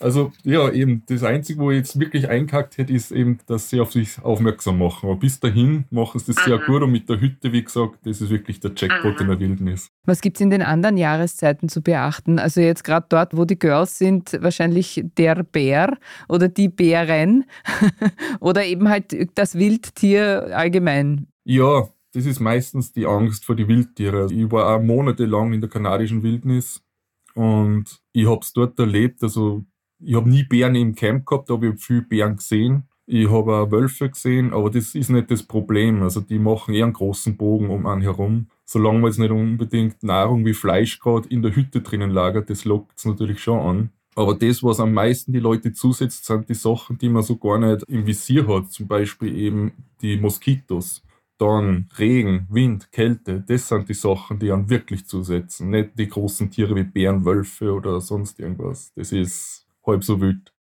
Also 0.00 0.32
ja, 0.44 0.70
eben 0.70 1.02
das 1.06 1.22
Einzige, 1.24 1.60
wo 1.60 1.70
ich 1.70 1.78
jetzt 1.78 1.98
wirklich 1.98 2.28
einkackt 2.28 2.78
hätte, 2.78 2.92
ist 2.92 3.10
eben, 3.10 3.38
dass 3.46 3.70
sie 3.70 3.80
auf 3.80 3.92
sich 3.92 4.22
aufmerksam 4.22 4.78
machen. 4.78 5.08
Aber 5.08 5.18
bis 5.18 5.40
dahin 5.40 5.84
machen 5.90 6.18
sie 6.20 6.32
das 6.32 6.44
sehr 6.44 6.58
gut 6.58 6.82
und 6.82 6.92
mit 6.92 7.08
der 7.08 7.20
Hütte, 7.20 7.52
wie 7.52 7.64
gesagt, 7.64 8.06
das 8.06 8.20
ist 8.20 8.30
wirklich 8.30 8.60
der 8.60 8.72
Jackpot 8.76 9.20
in 9.20 9.28
der 9.28 9.40
Wildnis. 9.40 9.90
Was 10.04 10.20
gibt 10.20 10.36
es 10.36 10.40
in 10.40 10.50
den 10.50 10.62
anderen 10.62 10.96
Jahreszeiten 10.96 11.68
zu 11.68 11.82
beachten? 11.82 12.38
Also 12.38 12.60
jetzt 12.60 12.84
gerade 12.84 13.06
dort, 13.08 13.36
wo 13.36 13.44
die 13.44 13.58
Girls 13.58 13.98
sind, 13.98 14.38
wahrscheinlich 14.40 15.04
der 15.16 15.42
Bär 15.42 15.98
oder 16.28 16.48
die 16.48 16.68
Bären 16.68 17.44
oder 18.40 18.64
eben 18.64 18.88
halt 18.88 19.16
das 19.36 19.56
Wildtier 19.56 20.50
allgemein. 20.52 21.26
Ja, 21.44 21.88
das 22.12 22.26
ist 22.26 22.40
meistens 22.40 22.92
die 22.92 23.06
Angst 23.06 23.44
vor 23.44 23.56
die 23.56 23.68
Wildtiere. 23.68 24.28
Ich 24.32 24.50
war 24.50 24.76
auch 24.76 24.82
monatelang 24.82 25.52
in 25.52 25.60
der 25.60 25.70
kanadischen 25.70 26.22
Wildnis 26.22 26.82
und 27.34 28.00
ich 28.12 28.26
habe 28.26 28.40
es 28.42 28.52
dort 28.52 28.78
erlebt. 28.78 29.22
Also 29.22 29.64
ich 30.00 30.14
habe 30.14 30.30
nie 30.30 30.44
Bären 30.44 30.74
im 30.74 30.94
Camp 30.94 31.26
gehabt, 31.26 31.50
aber 31.50 31.64
ich 31.64 31.70
habe 31.70 31.78
viele 31.78 32.02
Bären 32.02 32.36
gesehen. 32.36 32.84
Ich 33.06 33.30
habe 33.30 33.56
auch 33.56 33.70
Wölfe 33.70 34.10
gesehen, 34.10 34.52
aber 34.52 34.70
das 34.70 34.94
ist 34.94 35.08
nicht 35.08 35.30
das 35.30 35.42
Problem. 35.42 36.02
Also 36.02 36.20
die 36.20 36.38
machen 36.38 36.74
eher 36.74 36.84
einen 36.84 36.92
großen 36.92 37.36
Bogen 37.36 37.70
um 37.70 37.86
einen 37.86 38.02
herum. 38.02 38.48
Solange 38.66 38.98
man 38.98 39.10
jetzt 39.10 39.18
nicht 39.18 39.30
unbedingt 39.30 40.02
Nahrung 40.02 40.44
wie 40.44 40.52
Fleisch 40.52 41.00
gerade 41.00 41.26
in 41.28 41.40
der 41.40 41.56
Hütte 41.56 41.80
drinnen 41.80 42.10
lagert, 42.10 42.50
das 42.50 42.66
lockt 42.66 42.98
es 42.98 43.06
natürlich 43.06 43.42
schon 43.42 43.60
an. 43.60 43.90
Aber 44.14 44.34
das, 44.34 44.62
was 44.62 44.80
am 44.80 44.92
meisten 44.92 45.32
die 45.32 45.38
Leute 45.38 45.72
zusetzt, 45.72 46.26
sind 46.26 46.48
die 46.48 46.54
Sachen, 46.54 46.98
die 46.98 47.08
man 47.08 47.22
so 47.22 47.36
gar 47.36 47.58
nicht 47.58 47.84
im 47.88 48.06
Visier 48.06 48.46
hat. 48.48 48.70
Zum 48.72 48.88
Beispiel 48.88 49.34
eben 49.34 49.72
die 50.02 50.18
Moskitos. 50.18 51.02
Dann 51.38 51.88
Regen, 51.98 52.48
Wind, 52.50 52.90
Kälte, 52.90 53.44
das 53.46 53.68
sind 53.68 53.88
die 53.88 53.94
Sachen, 53.94 54.40
die 54.40 54.50
an 54.50 54.68
wirklich 54.68 55.06
zusetzen. 55.06 55.70
Nicht 55.70 55.96
die 55.96 56.08
großen 56.08 56.50
Tiere 56.50 56.74
wie 56.74 56.82
Bären, 56.82 57.24
Wölfe 57.24 57.72
oder 57.72 58.00
sonst 58.00 58.40
irgendwas. 58.40 58.92
Das 58.96 59.12
ist 59.12 59.67
halb 59.88 60.04
so 60.04 60.20
wild. 60.20 60.52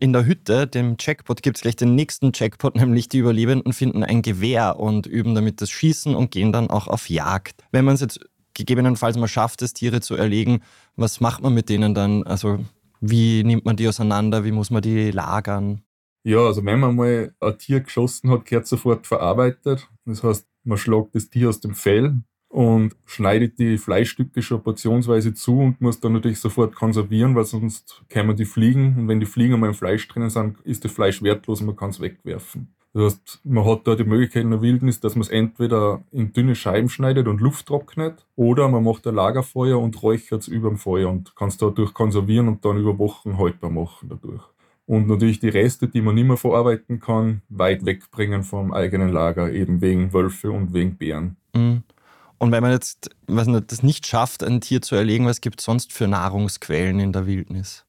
In 0.00 0.12
der 0.12 0.24
Hütte, 0.24 0.66
dem 0.66 0.96
Jackpot, 0.98 1.42
gibt 1.42 1.56
es 1.56 1.62
gleich 1.62 1.74
den 1.74 1.96
nächsten 1.96 2.30
Jackpot, 2.32 2.76
nämlich 2.76 3.08
die 3.08 3.18
Überlebenden 3.18 3.72
finden 3.72 4.04
ein 4.04 4.22
Gewehr 4.22 4.78
und 4.78 5.06
üben 5.06 5.34
damit 5.34 5.60
das 5.60 5.70
Schießen 5.70 6.14
und 6.14 6.30
gehen 6.30 6.52
dann 6.52 6.70
auch 6.70 6.86
auf 6.86 7.10
Jagd. 7.10 7.64
Wenn 7.72 7.84
man 7.84 7.96
es 7.96 8.00
jetzt 8.00 8.20
gegebenenfalls 8.54 9.16
mal 9.16 9.28
schafft, 9.28 9.60
das 9.60 9.74
Tiere 9.74 10.00
zu 10.00 10.14
erlegen, 10.14 10.60
was 10.96 11.20
macht 11.20 11.42
man 11.42 11.52
mit 11.52 11.68
denen 11.68 11.94
dann? 11.94 12.22
Also 12.22 12.60
wie 13.00 13.44
nimmt 13.44 13.64
man 13.64 13.76
die 13.76 13.88
auseinander? 13.88 14.44
Wie 14.44 14.52
muss 14.52 14.70
man 14.70 14.82
die 14.82 15.10
lagern? 15.10 15.82
Ja, 16.24 16.40
also 16.46 16.64
wenn 16.64 16.80
man 16.80 16.96
mal 16.96 17.34
ein 17.40 17.58
Tier 17.58 17.80
geschossen 17.80 18.30
hat, 18.30 18.44
gehört 18.44 18.66
sofort 18.66 19.06
verarbeitet. 19.06 19.88
Das 20.04 20.22
heißt, 20.22 20.46
man 20.64 20.78
schlagt 20.78 21.14
das 21.14 21.30
Tier 21.30 21.48
aus 21.48 21.60
dem 21.60 21.74
Fell, 21.74 22.22
und 22.48 22.96
schneidet 23.04 23.58
die 23.58 23.78
Fleischstücke 23.78 24.42
schon 24.42 24.62
portionsweise 24.62 25.34
zu 25.34 25.58
und 25.58 25.80
muss 25.80 26.00
dann 26.00 26.14
natürlich 26.14 26.40
sofort 26.40 26.74
konservieren, 26.74 27.34
weil 27.34 27.44
sonst 27.44 28.02
kämen 28.08 28.36
die 28.36 28.46
Fliegen 28.46 28.96
und 28.98 29.08
wenn 29.08 29.20
die 29.20 29.26
Fliegen 29.26 29.54
einmal 29.54 29.70
im 29.70 29.74
Fleisch 29.74 30.08
drinnen 30.08 30.30
sind, 30.30 30.60
ist 30.62 30.84
das 30.84 30.92
Fleisch 30.92 31.22
wertlos 31.22 31.60
und 31.60 31.66
man 31.66 31.76
kann 31.76 31.90
es 31.90 32.00
wegwerfen. 32.00 32.74
Das 32.94 33.12
heißt, 33.14 33.40
man 33.44 33.66
hat 33.66 33.86
da 33.86 33.94
die 33.94 34.04
Möglichkeit 34.04 34.44
in 34.44 34.50
der 34.50 34.62
Wildnis, 34.62 34.98
dass 34.98 35.14
man 35.14 35.22
es 35.22 35.28
entweder 35.28 36.02
in 36.10 36.32
dünne 36.32 36.54
Scheiben 36.54 36.88
schneidet 36.88 37.28
und 37.28 37.40
Luft 37.40 37.66
trocknet 37.66 38.26
oder 38.34 38.68
man 38.68 38.82
macht 38.82 39.06
ein 39.06 39.14
Lagerfeuer 39.14 39.78
und 39.78 40.02
räuchert 40.02 40.42
es 40.42 40.48
über 40.48 40.70
dem 40.70 40.78
Feuer 40.78 41.10
und 41.10 41.36
kann 41.36 41.48
es 41.48 41.58
dadurch 41.58 41.92
konservieren 41.92 42.48
und 42.48 42.64
dann 42.64 42.78
über 42.78 42.98
Wochen 42.98 43.36
haltbar 43.36 43.70
machen 43.70 44.08
dadurch. 44.08 44.42
Und 44.86 45.06
natürlich 45.06 45.38
die 45.38 45.50
Reste, 45.50 45.86
die 45.86 46.00
man 46.00 46.14
nicht 46.14 46.26
mehr 46.26 46.38
verarbeiten 46.38 46.98
kann, 46.98 47.42
weit 47.50 47.84
wegbringen 47.84 48.42
vom 48.42 48.72
eigenen 48.72 49.10
Lager, 49.10 49.52
eben 49.52 49.82
wegen 49.82 50.14
Wölfe 50.14 50.50
und 50.50 50.72
wegen 50.72 50.96
Bären. 50.96 51.36
Mhm. 51.54 51.82
Und 52.38 52.52
wenn 52.52 52.62
man 52.62 52.72
jetzt 52.72 53.10
was 53.26 53.46
nicht, 53.46 53.72
das 53.72 53.82
nicht 53.82 54.06
schafft, 54.06 54.44
ein 54.44 54.60
Tier 54.60 54.80
zu 54.80 54.94
erlegen, 54.94 55.26
was 55.26 55.40
gibt 55.40 55.60
es 55.60 55.64
sonst 55.64 55.92
für 55.92 56.06
Nahrungsquellen 56.06 57.00
in 57.00 57.12
der 57.12 57.26
Wildnis? 57.26 57.84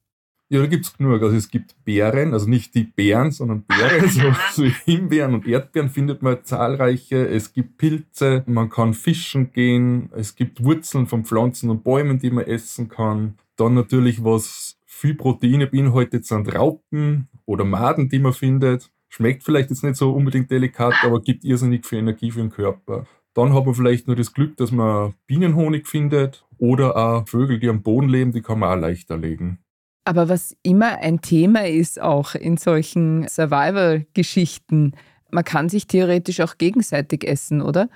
Ja, 0.51 0.62
da 0.62 0.65
gibt 0.65 0.86
es 0.86 0.98
genug. 0.98 1.22
Also 1.22 1.36
es 1.36 1.51
gibt 1.51 1.75
Beeren, 1.86 2.34
also 2.34 2.50
nicht 2.50 2.74
die 2.74 2.84
Bären, 2.84 3.29
sondern 3.29 3.63
Beeren, 3.65 4.10
so, 4.10 4.34
so 4.51 4.63
Himbeeren 4.63 5.36
und 5.36 5.48
Erdbeeren 5.48 5.89
findet 5.89 6.24
man 6.24 6.44
zahlreiche. 6.44 7.27
Es 7.27 7.53
gibt 7.53 7.77
Pilze, 7.77 8.44
man 8.48 8.70
kann 8.70 8.96
fischen 8.96 9.51
gehen, 9.53 10.10
es 10.15 10.36
gibt 10.36 10.63
Wurzeln 10.63 11.06
von 11.06 11.24
Pflanzen 11.24 11.70
und 11.70 11.84
Bäumen, 11.84 12.18
die 12.18 12.32
man 12.32 12.46
essen 12.46 12.89
kann. 12.89 13.36
Dann 13.58 13.75
natürlich, 13.75 14.24
was 14.24 14.79
viel 14.88 15.13
Proteine 15.13 15.68
beinhaltet, 15.68 16.25
sind 16.25 16.53
Raupen 16.53 17.27
oder 17.46 17.63
Maden, 17.63 18.10
die 18.10 18.20
man 18.20 18.34
findet. 18.34 18.89
Schmeckt 19.08 19.44
vielleicht 19.44 19.70
jetzt 19.70 19.84
nicht 19.84 19.98
so 19.98 20.12
unbedingt 20.12 20.50
delikat, 20.50 20.96
aber 21.03 21.22
gibt 21.22 21.44
irrsinnig 21.44 21.86
viel 21.86 22.00
Energie 22.00 22.32
für 22.32 22.39
den 22.39 22.50
Körper. 22.50 23.06
Dann 23.39 23.53
hat 23.53 23.65
man 23.65 23.74
vielleicht 23.74 24.05
nur 24.05 24.17
das 24.17 24.34
Glück, 24.34 24.58
dass 24.58 24.74
man 24.74 25.13
Bienenhonig 25.25 25.88
findet 25.88 26.46
oder 26.58 26.98
auch 26.98 27.25
Vögel, 27.25 27.58
die 27.58 27.69
am 27.69 27.81
Boden 27.81 28.10
leben, 28.10 28.34
die 28.34 28.41
kann 28.41 28.60
man 28.60 28.77
auch 28.77 28.81
leichter 28.81 29.15
legen. 29.17 29.60
Aber 30.03 30.27
was 30.27 30.58
immer 30.62 30.98
ein 30.98 31.22
Thema 31.22 31.65
ist, 31.65 32.01
auch 32.01 32.36
in 32.36 32.58
solchen 32.58 33.29
Survival-Geschichten, 33.29 34.91
man 35.31 35.43
kann 35.46 35.69
sich 35.69 35.88
theoretisch 35.88 36.41
auch 36.41 36.58
gegenseitig 36.58 37.25
essen, 37.25 37.62
oder? 37.62 37.88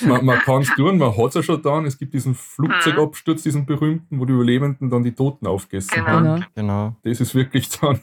man 0.00 0.24
man 0.24 0.38
kann 0.44 0.62
es 0.62 0.74
tun, 0.74 0.96
man 0.96 1.14
hat 1.14 1.28
es 1.28 1.34
ja 1.34 1.42
schon 1.42 1.56
getan. 1.56 1.84
Es 1.84 1.98
gibt 1.98 2.14
diesen 2.14 2.34
Flugzeugabsturz, 2.34 3.42
diesen 3.42 3.66
berühmten, 3.66 4.18
wo 4.18 4.24
die 4.24 4.32
Überlebenden 4.32 4.88
dann 4.88 5.02
die 5.02 5.12
Toten 5.12 5.46
aufgegessen 5.46 5.94
genau. 5.94 6.06
haben. 6.06 6.46
Genau. 6.54 6.96
Das 7.02 7.20
ist 7.20 7.34
wirklich 7.34 7.68
dann 7.80 8.00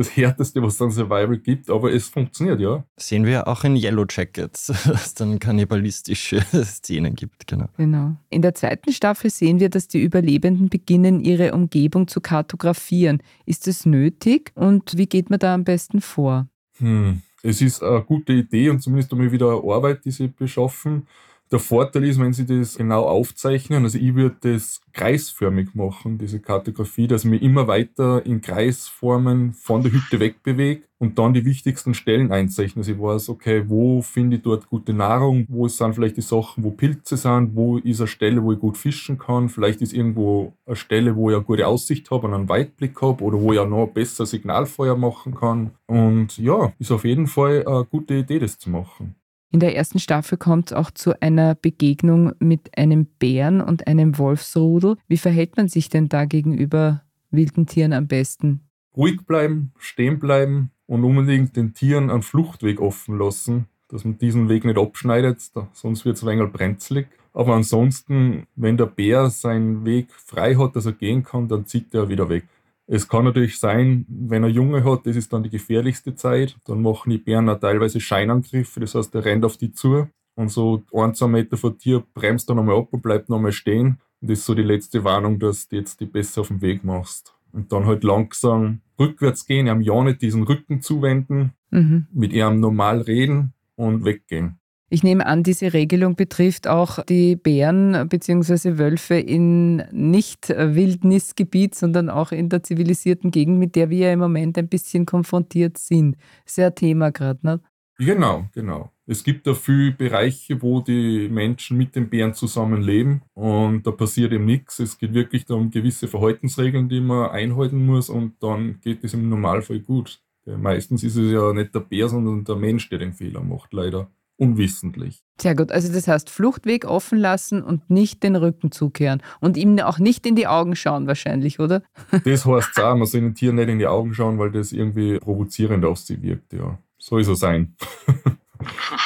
das 0.00 0.16
Härteste, 0.16 0.62
was 0.62 0.74
es 0.74 0.78
dann 0.78 0.90
Survival 0.90 1.38
gibt, 1.38 1.70
aber 1.70 1.92
es 1.92 2.08
funktioniert, 2.08 2.60
ja. 2.60 2.84
Sehen 2.96 3.24
wir 3.26 3.46
auch 3.46 3.64
in 3.64 3.76
Yellow 3.76 4.04
Jackets, 4.08 4.66
dass 4.66 4.86
es 4.86 5.14
dann 5.14 5.38
kannibalistische 5.38 6.40
Szenen 6.64 7.14
gibt, 7.14 7.46
genau. 7.46 7.68
Genau. 7.76 8.16
In 8.30 8.42
der 8.42 8.54
zweiten 8.54 8.92
Staffel 8.92 9.30
sehen 9.30 9.60
wir, 9.60 9.68
dass 9.68 9.88
die 9.88 10.02
Überlebenden 10.02 10.68
beginnen, 10.68 11.20
ihre 11.20 11.52
Umgebung 11.52 12.08
zu 12.08 12.20
kartografieren. 12.20 13.22
Ist 13.46 13.66
das 13.66 13.86
nötig 13.86 14.52
und 14.54 14.96
wie 14.96 15.06
geht 15.06 15.30
man 15.30 15.38
da 15.38 15.54
am 15.54 15.64
besten 15.64 16.00
vor? 16.00 16.48
Hm. 16.78 17.22
Es 17.42 17.62
ist 17.62 17.82
eine 17.82 18.02
gute 18.02 18.34
Idee 18.34 18.68
und 18.68 18.82
zumindest 18.82 19.12
einmal 19.12 19.32
wieder 19.32 19.62
Arbeit, 19.64 20.04
die 20.04 20.10
sie 20.10 20.28
beschaffen. 20.28 21.06
Der 21.52 21.58
Vorteil 21.58 22.04
ist, 22.04 22.20
wenn 22.20 22.32
Sie 22.32 22.46
das 22.46 22.76
genau 22.76 23.06
aufzeichnen, 23.06 23.82
also 23.82 23.98
ich 23.98 24.14
würde 24.14 24.36
das 24.40 24.80
kreisförmig 24.92 25.74
machen, 25.74 26.16
diese 26.16 26.38
Kartografie, 26.38 27.08
dass 27.08 27.24
ich 27.24 27.30
mich 27.30 27.42
immer 27.42 27.66
weiter 27.66 28.24
in 28.24 28.40
Kreisformen 28.40 29.52
von 29.54 29.82
der 29.82 29.90
Hütte 29.90 30.20
wegbewege 30.20 30.82
und 30.98 31.18
dann 31.18 31.34
die 31.34 31.44
wichtigsten 31.44 31.94
Stellen 31.94 32.30
einzeichne. 32.30 32.80
Also 32.80 32.92
ich 32.92 33.00
weiß, 33.00 33.28
okay, 33.30 33.64
wo 33.66 34.00
finde 34.00 34.36
ich 34.36 34.42
dort 34.42 34.68
gute 34.68 34.92
Nahrung, 34.92 35.44
wo 35.48 35.66
sind 35.66 35.94
vielleicht 35.94 36.18
die 36.18 36.22
Sachen, 36.22 36.62
wo 36.62 36.70
Pilze 36.70 37.16
sind, 37.16 37.56
wo 37.56 37.78
ist 37.78 38.00
eine 38.00 38.06
Stelle, 38.06 38.44
wo 38.44 38.52
ich 38.52 38.60
gut 38.60 38.76
fischen 38.76 39.18
kann, 39.18 39.48
vielleicht 39.48 39.82
ist 39.82 39.92
irgendwo 39.92 40.52
eine 40.66 40.76
Stelle, 40.76 41.16
wo 41.16 41.30
ich 41.30 41.36
eine 41.36 41.44
gute 41.44 41.66
Aussicht 41.66 42.12
habe 42.12 42.28
und 42.28 42.34
einen 42.34 42.48
Weitblick 42.48 43.02
habe 43.02 43.24
oder 43.24 43.40
wo 43.40 43.52
ich 43.52 43.58
auch 43.58 43.68
noch 43.68 43.88
besser 43.88 44.24
Signalfeuer 44.24 44.96
machen 44.96 45.34
kann. 45.34 45.72
Und 45.86 46.38
ja, 46.38 46.72
ist 46.78 46.92
auf 46.92 47.04
jeden 47.04 47.26
Fall 47.26 47.66
eine 47.66 47.86
gute 47.86 48.14
Idee, 48.14 48.38
das 48.38 48.56
zu 48.56 48.70
machen. 48.70 49.16
In 49.52 49.58
der 49.58 49.74
ersten 49.74 49.98
Staffel 49.98 50.38
kommt 50.38 50.70
es 50.70 50.72
auch 50.76 50.92
zu 50.92 51.20
einer 51.20 51.56
Begegnung 51.56 52.32
mit 52.38 52.78
einem 52.78 53.06
Bären 53.06 53.60
und 53.60 53.88
einem 53.88 54.16
Wolfsrudel. 54.16 54.96
Wie 55.08 55.16
verhält 55.16 55.56
man 55.56 55.66
sich 55.66 55.88
denn 55.88 56.08
da 56.08 56.24
gegenüber 56.24 57.02
wilden 57.32 57.66
Tieren 57.66 57.92
am 57.92 58.06
besten? 58.06 58.60
Ruhig 58.96 59.26
bleiben, 59.26 59.72
stehen 59.76 60.20
bleiben 60.20 60.70
und 60.86 61.02
unbedingt 61.04 61.56
den 61.56 61.74
Tieren 61.74 62.10
einen 62.10 62.22
Fluchtweg 62.22 62.80
offen 62.80 63.18
lassen, 63.18 63.66
dass 63.88 64.04
man 64.04 64.18
diesen 64.18 64.48
Weg 64.48 64.64
nicht 64.64 64.78
abschneidet, 64.78 65.40
sonst 65.72 66.04
wird 66.04 66.16
es 66.16 66.24
ein 66.24 66.52
brenzlig. 66.52 67.08
Aber 67.32 67.54
ansonsten, 67.54 68.46
wenn 68.54 68.76
der 68.76 68.86
Bär 68.86 69.30
seinen 69.30 69.84
Weg 69.84 70.12
frei 70.12 70.56
hat, 70.56 70.76
dass 70.76 70.86
er 70.86 70.92
gehen 70.92 71.24
kann, 71.24 71.48
dann 71.48 71.66
zieht 71.66 71.92
er 71.94 72.08
wieder 72.08 72.28
weg. 72.28 72.44
Es 72.92 73.08
kann 73.08 73.24
natürlich 73.24 73.60
sein, 73.60 74.04
wenn 74.08 74.42
er 74.42 74.48
Junge 74.48 74.82
hat, 74.82 75.06
das 75.06 75.14
ist 75.14 75.32
dann 75.32 75.44
die 75.44 75.50
gefährlichste 75.50 76.16
Zeit. 76.16 76.56
Dann 76.66 76.82
machen 76.82 77.10
die 77.10 77.18
Bären 77.18 77.48
auch 77.48 77.60
teilweise 77.60 78.00
Scheinangriffe, 78.00 78.80
das 78.80 78.96
heißt, 78.96 79.14
er 79.14 79.24
rennt 79.24 79.44
auf 79.44 79.56
die 79.56 79.72
zu 79.72 80.08
und 80.34 80.50
so 80.50 80.82
ein, 80.92 81.14
zwei 81.14 81.28
Meter 81.28 81.56
vor 81.56 81.70
dir 81.70 82.02
bremst 82.14 82.48
er 82.48 82.56
nochmal 82.56 82.78
ab 82.78 82.88
und 82.90 83.02
bleibt 83.02 83.28
nochmal 83.28 83.52
stehen. 83.52 84.00
Und 84.20 84.30
das 84.30 84.40
ist 84.40 84.46
so 84.46 84.54
die 84.54 84.62
letzte 84.62 85.04
Warnung, 85.04 85.38
dass 85.38 85.68
du 85.68 85.76
jetzt 85.76 86.00
die 86.00 86.06
besser 86.06 86.40
auf 86.40 86.48
den 86.48 86.62
Weg 86.62 86.82
machst. 86.82 87.34
Und 87.52 87.72
dann 87.72 87.86
halt 87.86 88.04
langsam 88.04 88.80
rückwärts 88.98 89.46
gehen, 89.46 89.66
ihm 89.66 89.80
ja 89.80 90.02
nicht 90.02 90.22
diesen 90.22 90.42
Rücken 90.42 90.82
zuwenden, 90.82 91.52
mhm. 91.70 92.06
mit 92.12 92.32
ihm 92.32 92.58
normal 92.58 93.02
reden 93.02 93.52
und 93.76 94.04
weggehen. 94.04 94.59
Ich 94.92 95.04
nehme 95.04 95.24
an, 95.24 95.44
diese 95.44 95.72
Regelung 95.72 96.16
betrifft 96.16 96.66
auch 96.66 97.04
die 97.04 97.36
Bären 97.36 98.08
bzw. 98.08 98.76
Wölfe 98.76 99.14
in 99.14 99.76
nicht 99.92 100.48
Wildnisgebiet, 100.48 101.76
sondern 101.76 102.10
auch 102.10 102.32
in 102.32 102.48
der 102.48 102.64
zivilisierten 102.64 103.30
Gegend, 103.30 103.60
mit 103.60 103.76
der 103.76 103.88
wir 103.88 104.08
ja 104.08 104.12
im 104.12 104.18
Moment 104.18 104.58
ein 104.58 104.66
bisschen 104.66 105.06
konfrontiert 105.06 105.78
sind. 105.78 106.16
Sehr 106.44 106.74
Thema 106.74 107.12
gerade, 107.12 107.38
ne? 107.42 107.60
Genau, 107.98 108.46
genau. 108.52 108.90
Es 109.06 109.22
gibt 109.22 109.46
da 109.46 109.54
viele 109.54 109.92
Bereiche, 109.92 110.60
wo 110.60 110.80
die 110.80 111.28
Menschen 111.28 111.76
mit 111.76 111.94
den 111.94 112.10
Bären 112.10 112.34
zusammenleben 112.34 113.22
und 113.34 113.86
da 113.86 113.92
passiert 113.92 114.32
eben 114.32 114.44
nichts. 114.44 114.80
Es 114.80 114.98
geht 114.98 115.14
wirklich 115.14 115.48
um 115.50 115.70
gewisse 115.70 116.08
Verhaltensregeln, 116.08 116.88
die 116.88 117.00
man 117.00 117.30
einhalten 117.30 117.86
muss 117.86 118.08
und 118.08 118.42
dann 118.42 118.80
geht 118.80 119.04
es 119.04 119.14
im 119.14 119.28
Normalfall 119.28 119.78
gut. 119.78 120.20
Meistens 120.46 121.04
ist 121.04 121.16
es 121.16 121.30
ja 121.30 121.52
nicht 121.52 121.74
der 121.74 121.80
Bär, 121.80 122.08
sondern 122.08 122.42
der 122.44 122.56
Mensch, 122.56 122.88
der 122.88 122.98
den 122.98 123.12
Fehler 123.12 123.42
macht, 123.42 123.72
leider 123.72 124.10
unwissentlich. 124.40 125.22
Sehr 125.40 125.54
gut. 125.54 125.70
Also 125.70 125.92
das 125.92 126.08
heißt, 126.08 126.30
Fluchtweg 126.30 126.84
offen 126.84 127.18
lassen 127.18 127.62
und 127.62 127.90
nicht 127.90 128.22
den 128.22 128.36
Rücken 128.36 128.72
zukehren. 128.72 129.22
Und 129.40 129.56
ihm 129.56 129.78
auch 129.80 129.98
nicht 129.98 130.26
in 130.26 130.34
die 130.34 130.46
Augen 130.46 130.74
schauen 130.76 131.06
wahrscheinlich, 131.06 131.60
oder? 131.60 131.82
Das 132.24 132.46
heißt 132.46 132.80
auch, 132.80 132.96
man 132.96 133.06
soll 133.06 133.20
den 133.20 133.34
Tieren 133.34 133.56
nicht 133.56 133.68
in 133.68 133.78
die 133.78 133.86
Augen 133.86 134.14
schauen, 134.14 134.38
weil 134.38 134.50
das 134.50 134.72
irgendwie 134.72 135.18
provozierend 135.18 135.84
auf 135.84 135.98
sie 135.98 136.22
wirkt, 136.22 136.52
ja. 136.52 136.78
Soll 136.98 137.24
so 137.24 137.34
sein. 137.34 137.76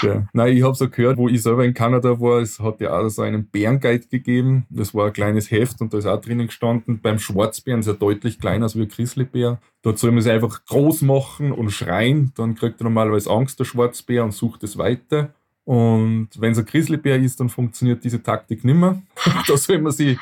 Ja. 0.03 0.27
Nein, 0.33 0.57
ich 0.57 0.63
habe 0.63 0.75
so 0.75 0.89
gehört, 0.89 1.17
wo 1.17 1.29
ich 1.29 1.43
selber 1.43 1.65
in 1.65 1.75
Kanada 1.75 2.21
war, 2.21 2.41
es 2.41 2.61
hat 2.61 2.81
ja 2.81 2.99
auch 2.99 3.09
so 3.09 3.23
einen 3.23 3.47
Bärenguide 3.47 4.07
gegeben. 4.07 4.67
Das 4.71 4.95
war 4.95 5.07
ein 5.07 5.13
kleines 5.13 5.51
Heft 5.51 5.81
und 5.81 5.93
da 5.93 5.99
ist 5.99 6.07
auch 6.07 6.21
drinnen 6.21 6.47
gestanden, 6.47 7.01
beim 7.01 7.19
Schwarzbären 7.19 7.81
ist 7.81 7.87
er 7.87 7.95
deutlich 7.95 8.39
kleiner 8.39 8.65
als 8.65 8.77
wie 8.77 8.83
ein 8.83 8.89
Grizzlybär. 8.89 9.61
Dort 9.83 9.99
soll 9.99 10.13
man 10.13 10.23
sich 10.23 10.33
einfach 10.33 10.65
groß 10.65 11.03
machen 11.03 11.53
und 11.53 11.71
schreien, 11.71 12.33
dann 12.37 12.55
kriegt 12.55 12.81
er 12.81 12.85
normalerweise 12.85 13.31
Angst, 13.31 13.61
der 13.61 13.65
Schwarzbär, 13.65 14.25
und 14.25 14.33
sucht 14.33 14.63
es 14.63 14.79
weiter. 14.79 15.35
Und 15.65 16.29
wenn 16.39 16.53
es 16.53 16.59
ein 16.59 16.67
Grizzlybär 16.67 17.17
ist, 17.17 17.41
dann 17.41 17.49
funktioniert 17.49 18.05
diese 18.05 18.23
Taktik 18.23 18.65
nicht 18.65 18.77
mehr. 18.77 19.03
da 19.47 19.57
soll 19.57 19.79
man 19.79 19.93
sie 19.93 20.19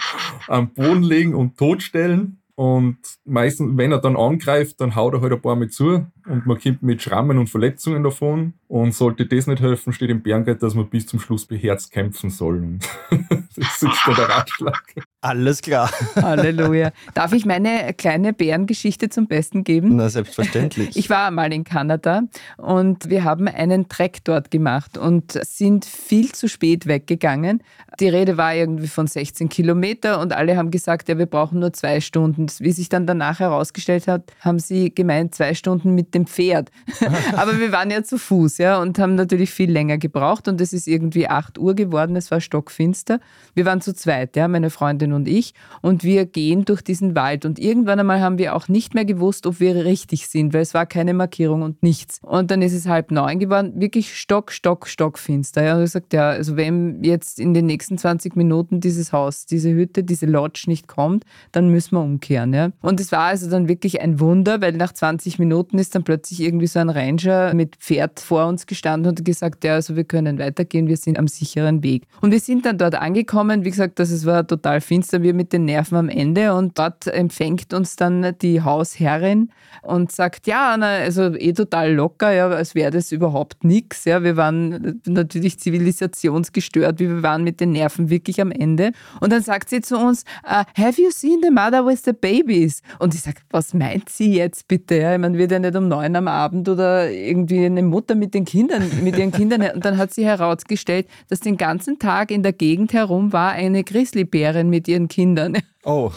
am 0.47 0.69
Boden 0.69 1.03
legen 1.03 1.35
und 1.35 1.59
totstellen. 1.59 2.39
Und 2.55 2.99
meistens, 3.25 3.77
wenn 3.77 3.93
er 3.93 3.99
dann 3.99 4.17
angreift, 4.17 4.81
dann 4.81 4.95
haut 4.95 5.15
er 5.15 5.21
halt 5.21 5.33
ein 5.33 5.41
paar 5.41 5.57
mit 5.57 5.73
zu 5.73 6.07
und 6.27 6.47
man 6.47 6.61
kommt 6.61 6.83
mit 6.83 7.03
Schrammen 7.03 7.39
und 7.39 7.49
Verletzungen 7.49 8.05
davon. 8.05 8.53
Und 8.73 8.95
sollte 8.95 9.27
das 9.27 9.47
nicht 9.47 9.61
helfen, 9.61 9.93
steht 9.93 10.09
im 10.09 10.23
Bärenguide, 10.23 10.57
dass 10.57 10.75
man 10.75 10.89
bis 10.89 11.07
zum 11.07 11.21
Schluss 11.21 11.45
beherzt 11.45 11.93
kämpfen 11.93 12.31
soll. 12.31 12.79
das 13.55 13.83
ist 13.83 14.01
dann 14.07 14.15
der 14.15 14.31
Ratschlag. 14.31 14.83
Alles 15.21 15.61
klar. 15.61 15.91
Halleluja. 16.17 16.91
Darf 17.13 17.35
ich 17.35 17.45
meine 17.45 17.93
kleine 17.93 18.33
Bärengeschichte 18.33 19.11
zum 19.11 19.27
Besten 19.27 19.63
geben? 19.63 19.97
Na, 19.97 20.09
selbstverständlich. 20.09 20.97
Ich 20.97 21.11
war 21.11 21.31
mal 21.31 21.53
in 21.53 21.65
Kanada 21.65 22.23
und 22.57 23.11
wir 23.11 23.25
haben 23.25 23.47
einen 23.47 23.91
Treck 23.91 24.25
dort 24.25 24.51
gemacht 24.51 24.97
und 24.97 25.39
sind 25.47 25.85
viel 25.85 26.33
zu 26.33 26.49
spät 26.49 26.87
weggegangen. 26.87 27.63
Die 28.01 28.09
Rede 28.09 28.39
war 28.39 28.55
irgendwie 28.55 28.89
von 28.89 29.07
16 29.07 29.51
Kilometer 29.51 30.19
und 30.19 30.33
alle 30.33 30.57
haben 30.57 30.71
gesagt, 30.71 31.11
ja, 31.11 31.19
wir 31.19 31.27
brauchen 31.27 31.61
nur 31.61 31.75
zwei 31.75 32.01
Stunden. 32.01 32.47
Wie 32.59 32.73
sich 32.73 32.89
dann 32.89 33.07
danach 33.07 33.39
herausgestellt 33.39 34.09
hat, 34.09 34.33
haben 34.41 34.59
sie 34.59 34.95
gemeint, 34.95 35.35
zwei 35.35 35.53
Stunden 35.53 35.95
mit 35.95 36.15
dem 36.15 36.27
Pferd. 36.27 36.71
Aber 37.37 37.61
wir 37.61 37.71
waren 37.71 37.91
ja 37.91 38.03
zu 38.03 38.17
Fuß 38.17 38.62
ja, 38.63 38.81
und 38.81 38.99
haben 38.99 39.17
natürlich 39.17 39.51
viel 39.51 39.71
länger 39.71 39.99
gebraucht 39.99 40.47
und 40.47 40.61
es 40.61 40.73
ist 40.73 40.87
irgendwie 40.87 41.29
8 41.29 41.59
Uhr 41.59 41.75
geworden, 41.75 42.15
es 42.15 42.31
war 42.31 42.41
stockfinster. 42.41 43.19
Wir 43.55 43.67
waren 43.67 43.81
zu 43.81 43.93
zweit, 43.95 44.37
ja, 44.37 44.47
meine 44.47 44.71
Freundin 44.71 45.13
und 45.13 45.27
ich. 45.27 45.55
Und 45.81 46.05
wir 46.05 46.27
gehen 46.27 46.65
durch 46.65 46.83
diesen 46.83 47.17
Wald. 47.17 47.45
Und 47.45 47.59
irgendwann 47.59 47.99
einmal 47.99 48.21
haben 48.21 48.39
wir 48.39 48.55
auch 48.55 48.69
nicht 48.69 48.95
mehr 48.95 49.05
gewusst, 49.05 49.47
ob 49.47 49.59
wir 49.59 49.85
richtig 49.85 50.29
sind, 50.29 50.55
weil 50.55 50.63
es 50.63 50.75
war 50.75 50.87
keine 50.87 51.13
Markierung 51.13 51.63
und 51.63 51.83
nichts. 51.83 52.21
Und 52.23 52.51
dann 52.51 52.63
ist 52.63 52.73
es 52.73 52.87
halb 52.87 53.11
neun 53.11 53.41
geworden, 53.41 53.73
wirklich 53.81 54.17
stock, 54.17 54.53
stock, 54.53 54.87
stock 54.87 55.19
finster. 55.19 55.65
Ja, 55.65 55.75
und 55.75 55.81
ich 55.81 55.87
gesagt, 55.87 56.13
ja, 56.13 56.31
also 56.31 56.57
wenn 56.57 57.03
jetzt 57.03 57.41
in 57.41 57.55
den 57.55 57.67
nächsten 57.67 57.99
20 57.99 58.37
Minuten 58.37 58.81
dieses 58.81 59.13
Haus, 59.13 59.47
diese 59.47 59.73
Hütte, 59.73 60.05
diese 60.05 60.27
Lodge 60.27 60.65
nicht 60.69 60.87
kommt, 60.87 61.25
dann 61.51 61.69
müssen 61.69 61.97
wir 61.97 62.03
umkehren. 62.03 62.55
Ja. 62.55 62.71
Und 62.81 63.01
es 63.01 63.11
war 63.11 63.25
also 63.25 63.51
dann 63.51 63.67
wirklich 63.67 64.01
ein 64.01 64.21
Wunder, 64.21 64.61
weil 64.61 64.73
nach 64.75 64.93
20 64.93 65.39
Minuten 65.39 65.79
ist 65.79 65.95
dann 65.95 66.05
plötzlich 66.05 66.41
irgendwie 66.41 66.69
so 66.69 66.79
ein 66.79 66.91
Ranger 66.91 67.55
mit 67.55 67.77
Pferd 67.77 68.21
vor 68.21 68.47
uns 68.47 68.52
gestanden 68.67 69.11
und 69.11 69.25
gesagt, 69.25 69.65
ja, 69.65 69.75
also 69.75 69.97
wir 69.97 70.05
können 70.05 70.39
weitergehen, 70.39 70.87
wir 70.87 70.97
sind 70.97 71.19
am 71.19 71.29
sicheren 71.29 71.83
Weg. 71.83 72.05
Und 72.21 72.33
wir 72.33 72.41
sind 72.41 72.65
dann 72.67 72.79
dort 72.79 72.95
angekommen, 72.95 73.65
wie 73.65 73.71
gesagt, 73.71 73.99
das 73.99 74.25
war 74.27 74.47
total 74.47 74.81
finster, 74.81 75.23
wir 75.23 75.35
mit 75.35 75.53
den 75.53 75.65
Nerven 75.65 75.97
am 75.97 76.09
Ende 76.09 76.55
und 76.55 76.79
dort 76.79 77.07
empfängt 77.07 77.75
uns 77.75 77.97
dann 77.97 78.35
die 78.41 78.63
Hausherrin 78.63 79.51
und 79.83 80.13
sagt, 80.13 80.47
ja, 80.47 80.77
na, 80.79 80.87
also 80.87 81.35
eh 81.35 81.53
total 81.53 81.93
locker, 81.93 82.33
ja, 82.33 82.49
als 82.49 82.75
wäre 82.75 82.91
das 82.91 83.13
überhaupt 83.13 83.65
nichts. 83.65 84.05
Ja. 84.05 84.23
Wir 84.23 84.37
waren 84.37 85.01
natürlich 85.07 85.59
zivilisationsgestört, 85.59 86.99
wir 86.99 87.23
waren 87.23 87.43
mit 87.45 87.61
den 87.61 87.73
Nerven 87.73 88.11
wirklich 88.11 88.41
am 88.41 88.51
Ende. 88.51 88.93
Und 89.21 89.33
dann 89.33 89.43
sagt 89.43 89.71
sie 89.71 89.81
zu 89.81 89.99
uns, 89.99 90.25
uh, 90.45 90.65
have 90.81 91.01
you 91.01 91.11
seen 91.11 91.41
the 91.43 91.51
mother 91.51 91.85
with 91.85 92.03
the 92.05 92.13
babies? 92.13 92.83
Und 92.99 93.15
ich 93.15 93.23
sage, 93.23 93.41
was 93.51 93.75
meint 93.75 94.09
sie 94.09 94.35
jetzt 94.35 94.69
bitte? 94.69 94.97
Ja, 94.97 95.15
ich 95.15 95.21
meine, 95.21 95.39
wird 95.39 95.53
ja 95.53 95.59
nicht 95.59 95.77
um 95.77 95.89
neun 95.89 96.15
am 96.17 96.29
Abend 96.29 96.69
oder 96.69 97.11
irgendwie 97.11 97.65
eine 97.65 97.83
Mutter 97.83 98.15
mit 98.15 98.35
den 98.35 98.42
Kindern, 98.45 98.91
mit 99.03 99.17
ihren 99.17 99.33
Kindern. 99.33 99.63
Und 99.75 99.85
dann 99.85 99.99
hat 99.99 100.13
sie 100.13 100.25
herausgestellt, 100.25 101.07
dass 101.29 101.41
den 101.41 101.57
ganzen 101.57 101.99
Tag 101.99 102.31
in 102.31 102.43
der 102.43 102.53
Gegend 102.53 102.93
herum 102.93 103.33
war 103.33 103.53
eine 103.53 103.85
Grizzlybärin 103.85 104.69
mit 104.71 104.89
ihren 104.89 105.09
Kindern. 105.09 105.59
Oh. 105.85 106.13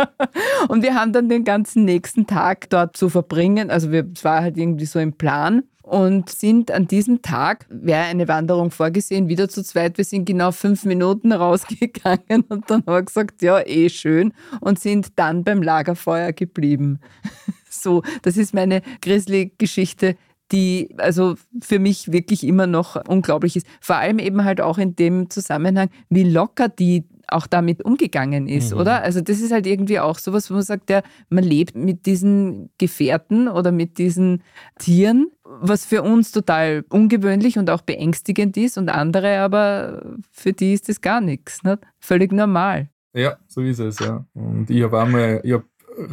und 0.68 0.82
wir 0.82 0.94
haben 0.94 1.12
dann 1.12 1.28
den 1.28 1.44
ganzen 1.44 1.84
nächsten 1.84 2.26
Tag 2.26 2.70
dort 2.70 2.96
zu 2.96 3.08
verbringen. 3.08 3.70
Also 3.70 3.92
wir, 3.92 4.06
es 4.14 4.24
war 4.24 4.42
halt 4.42 4.56
irgendwie 4.56 4.86
so 4.86 4.98
im 4.98 5.12
Plan 5.12 5.62
und 5.86 6.30
sind 6.30 6.72
an 6.72 6.88
diesem 6.88 7.22
Tag, 7.22 7.64
wäre 7.68 8.06
eine 8.06 8.26
Wanderung 8.26 8.72
vorgesehen, 8.72 9.28
wieder 9.28 9.48
zu 9.48 9.62
zweit. 9.62 9.98
Wir 9.98 10.04
sind 10.04 10.24
genau 10.24 10.50
fünf 10.50 10.84
Minuten 10.84 11.32
rausgegangen 11.32 12.42
und 12.48 12.68
dann 12.68 12.82
haben 12.84 12.92
wir 12.92 13.02
gesagt, 13.02 13.40
ja, 13.40 13.64
eh 13.64 13.88
schön 13.88 14.32
und 14.60 14.80
sind 14.80 15.10
dann 15.14 15.44
beim 15.44 15.62
Lagerfeuer 15.62 16.32
geblieben. 16.32 17.00
So, 17.68 18.02
das 18.22 18.38
ist 18.38 18.54
meine 18.54 18.80
Grizzly-Geschichte 19.02 20.16
die 20.52 20.94
also 20.98 21.34
für 21.60 21.78
mich 21.78 22.12
wirklich 22.12 22.44
immer 22.44 22.66
noch 22.66 22.96
unglaublich 23.08 23.56
ist. 23.56 23.66
Vor 23.80 23.96
allem 23.96 24.18
eben 24.18 24.44
halt 24.44 24.60
auch 24.60 24.78
in 24.78 24.96
dem 24.96 25.30
Zusammenhang, 25.30 25.88
wie 26.08 26.24
locker 26.24 26.68
die 26.68 27.04
auch 27.28 27.46
damit 27.46 27.84
umgegangen 27.84 28.46
ist, 28.46 28.72
mhm. 28.72 28.80
oder? 28.80 29.02
Also 29.02 29.20
das 29.20 29.40
ist 29.40 29.52
halt 29.52 29.66
irgendwie 29.66 29.98
auch 29.98 30.18
sowas, 30.18 30.50
wo 30.50 30.54
man 30.54 30.62
sagt, 30.62 30.90
ja, 30.90 31.02
man 31.28 31.44
lebt 31.44 31.74
mit 31.74 32.06
diesen 32.06 32.70
Gefährten 32.78 33.48
oder 33.48 33.72
mit 33.72 33.98
diesen 33.98 34.42
Tieren, 34.78 35.30
was 35.42 35.84
für 35.84 36.02
uns 36.02 36.30
total 36.30 36.84
ungewöhnlich 36.88 37.58
und 37.58 37.68
auch 37.70 37.82
beängstigend 37.82 38.56
ist 38.56 38.78
und 38.78 38.88
andere 38.88 39.38
aber, 39.40 40.16
für 40.30 40.52
die 40.52 40.72
ist 40.72 40.88
das 40.88 41.00
gar 41.00 41.20
nichts, 41.20 41.62
nicht? 41.64 41.78
völlig 41.98 42.32
normal. 42.32 42.88
Ja, 43.12 43.38
so 43.48 43.62
ist 43.62 43.80
es, 43.80 43.98
ja. 43.98 44.24
Und 44.34 44.70
ich 44.70 44.82
habe 44.82 45.00
einmal, 45.00 45.40
ich 45.42 45.52
habe 45.52 45.64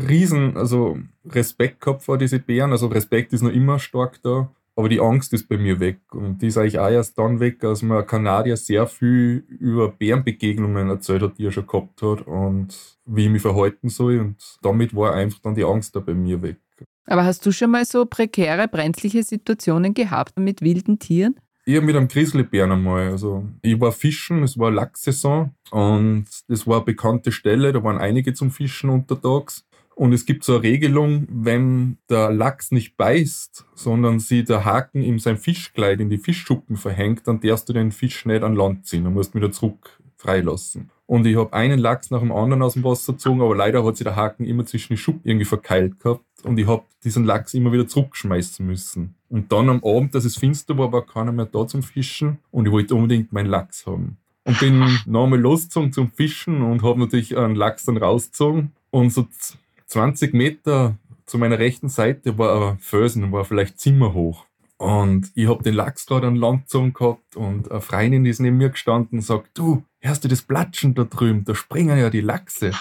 riesen, 0.08 0.58
also 0.58 0.98
Respekt 1.26 1.82
gehabt 1.82 2.04
vor 2.04 2.18
diese 2.18 2.40
Bären, 2.40 2.72
also 2.72 2.88
Respekt 2.88 3.34
ist 3.34 3.42
noch 3.42 3.52
immer 3.52 3.80
stark 3.80 4.22
da. 4.24 4.50
Aber 4.76 4.90
die 4.90 5.00
Angst 5.00 5.34
ist 5.34 5.48
bei 5.48 5.58
mir 5.58 5.80
weg. 5.80 6.00
Und 6.12 6.42
die 6.42 6.48
ist 6.48 6.58
eigentlich 6.58 6.80
auch 6.80 6.90
erst 6.90 7.18
dann 7.20 7.40
weg, 7.40 7.64
als 7.64 7.84
mir 7.84 8.00
ein 8.00 8.08
Kanadier 8.08 8.58
sehr 8.58 8.88
viel 8.88 9.46
über 9.48 9.90
Bärenbegegnungen 9.90 10.90
erzählt 10.90 11.22
hat, 11.22 11.38
die 11.38 11.46
er 11.46 11.52
schon 11.52 11.68
gehabt 11.68 12.02
hat 12.02 12.26
und 12.26 12.70
wie 13.06 13.26
ich 13.26 13.30
mich 13.30 13.42
verhalten 13.44 13.90
soll. 13.90 14.20
Und 14.20 14.58
damit 14.64 14.96
war 14.96 15.14
einfach 15.14 15.40
dann 15.40 15.54
die 15.54 15.64
Angst 15.64 15.96
da 15.96 16.00
bei 16.00 16.16
mir 16.16 16.42
weg. 16.42 16.58
Aber 17.06 17.24
hast 17.24 17.46
du 17.46 17.52
schon 17.52 17.70
mal 17.70 17.86
so 17.86 18.06
prekäre, 18.06 18.68
brenzliche 18.68 19.24
Situationen 19.24 19.94
gehabt 19.94 20.40
mit 20.40 20.62
wilden 20.62 20.98
Tieren? 20.98 21.36
Ich 21.66 21.76
habe 21.76 21.86
mit 21.86 21.96
einem 21.96 22.08
Grizzlybären 22.08 22.72
einmal. 22.72 23.10
Also 23.10 23.46
ich 23.62 23.80
war 23.80 23.92
fischen, 23.92 24.44
es 24.44 24.58
war 24.58 24.72
Lachssaison 24.72 25.52
und 25.72 26.26
das 26.48 26.68
war 26.68 26.78
eine 26.78 26.86
bekannte 26.86 27.32
Stelle, 27.32 27.72
da 27.72 27.84
waren 27.84 27.98
einige 27.98 28.34
zum 28.34 28.52
Fischen 28.52 28.90
untertags. 28.90 29.66
Und 29.96 30.14
es 30.14 30.26
gibt 30.26 30.44
so 30.44 30.54
eine 30.54 30.64
Regelung, 30.64 31.28
wenn 31.30 31.98
der 32.10 32.32
Lachs 32.32 32.72
nicht 32.72 32.98
beißt, 32.98 33.66
sondern 33.76 34.20
sie 34.20 34.44
der 34.44 34.66
Haken 34.66 35.02
ihm 35.02 35.20
sein 35.20 35.38
Fischkleid 35.38 36.00
in 36.00 36.10
die 36.10 36.18
Fischschuppen 36.18 36.78
verhängt, 36.78 37.28
dann 37.28 37.40
darfst 37.40 37.70
du 37.70 37.74
den 37.74 37.92
Fisch 37.92 38.26
nicht 38.26 38.44
an 38.44 38.56
Land 38.56 38.88
ziehen 38.88 39.06
und 39.06 39.14
musst 39.14 39.36
wieder 39.36 39.52
zurück 39.52 40.00
freilassen. 40.18 40.90
Und 41.06 41.28
ich 41.28 41.36
habe 41.36 41.54
einen 41.54 41.80
Lachs 41.80 42.10
nach 42.12 42.22
dem 42.22 42.32
anderen 42.32 42.64
aus 42.64 42.74
dem 42.74 42.84
Wasser 42.84 43.14
gezogen, 43.14 43.42
aber 43.42 43.56
leider 43.56 43.84
hat 43.84 43.98
sich 43.98 44.06
der 44.06 44.16
Haken 44.16 44.46
immer 44.46 44.66
zwischen 44.66 44.94
die 44.94 44.98
Schuppen 44.98 45.22
irgendwie 45.26 45.46
verkeilt 45.46 46.00
gehabt 46.00 46.24
und 46.44 46.58
ich 46.58 46.66
habe 46.66 46.84
diesen 47.04 47.26
Lachs 47.26 47.54
immer 47.54 47.72
wieder 47.72 47.88
zurückschmeißen 47.88 48.66
müssen. 48.66 49.16
Und 49.30 49.52
dann 49.52 49.70
am 49.70 49.84
Abend, 49.84 50.16
dass 50.16 50.26
es 50.26 50.38
finster 50.38 50.78
war, 50.78 50.92
war 50.92 51.06
keiner 51.06 51.32
mehr 51.32 51.46
da 51.46 51.68
zum 51.68 51.84
Fischen 51.84 52.40
und 52.52 52.66
ich 52.66 52.72
wollte 52.72 52.96
unbedingt 52.96 53.34
meinen 53.34 53.50
Lachs 53.50 53.86
haben. 53.86 54.18
Und 54.46 54.60
bin 54.60 54.86
nochmal 55.06 55.40
losgezogen 55.40 55.92
zum 55.94 56.12
Fischen 56.12 56.62
und 56.62 56.84
habe 56.84 57.00
natürlich 57.00 57.38
einen 57.38 57.56
Lachs 57.56 57.86
dann 57.86 57.98
rausgezogen 57.98 58.72
und 58.90 59.12
so 59.12 59.28
20 59.88 60.34
Meter 60.34 60.98
zu 61.26 61.38
meiner 61.38 61.60
rechten 61.60 61.90
Seite 61.90 62.38
war 62.38 62.72
ein 62.72 62.80
Felsen, 62.80 63.32
war 63.32 63.46
vielleicht 63.46 63.80
zimmerhoch. 63.80 64.46
Und 64.78 65.32
ich 65.36 65.48
habe 65.48 65.64
den 65.64 65.76
Lachs 65.76 66.06
gerade 66.06 66.28
an 66.28 66.36
Land 66.36 66.64
gezogen 66.64 66.94
gehabt 66.94 67.38
und 67.38 67.72
eine 67.72 67.80
Freundin 67.80 68.26
ist 68.26 68.40
neben 68.40 68.58
mir 68.58 68.70
gestanden 68.70 69.20
und 69.20 69.24
sagt, 69.24 69.58
du, 69.58 69.84
hörst 70.02 70.24
du 70.24 70.28
das 70.28 70.42
Platschen 70.42 70.94
da 70.94 71.06
drüben? 71.06 71.46
Da 71.46 71.56
springen 71.56 71.98
ja 71.98 72.10
die 72.10 72.22
Lachse. 72.22 72.72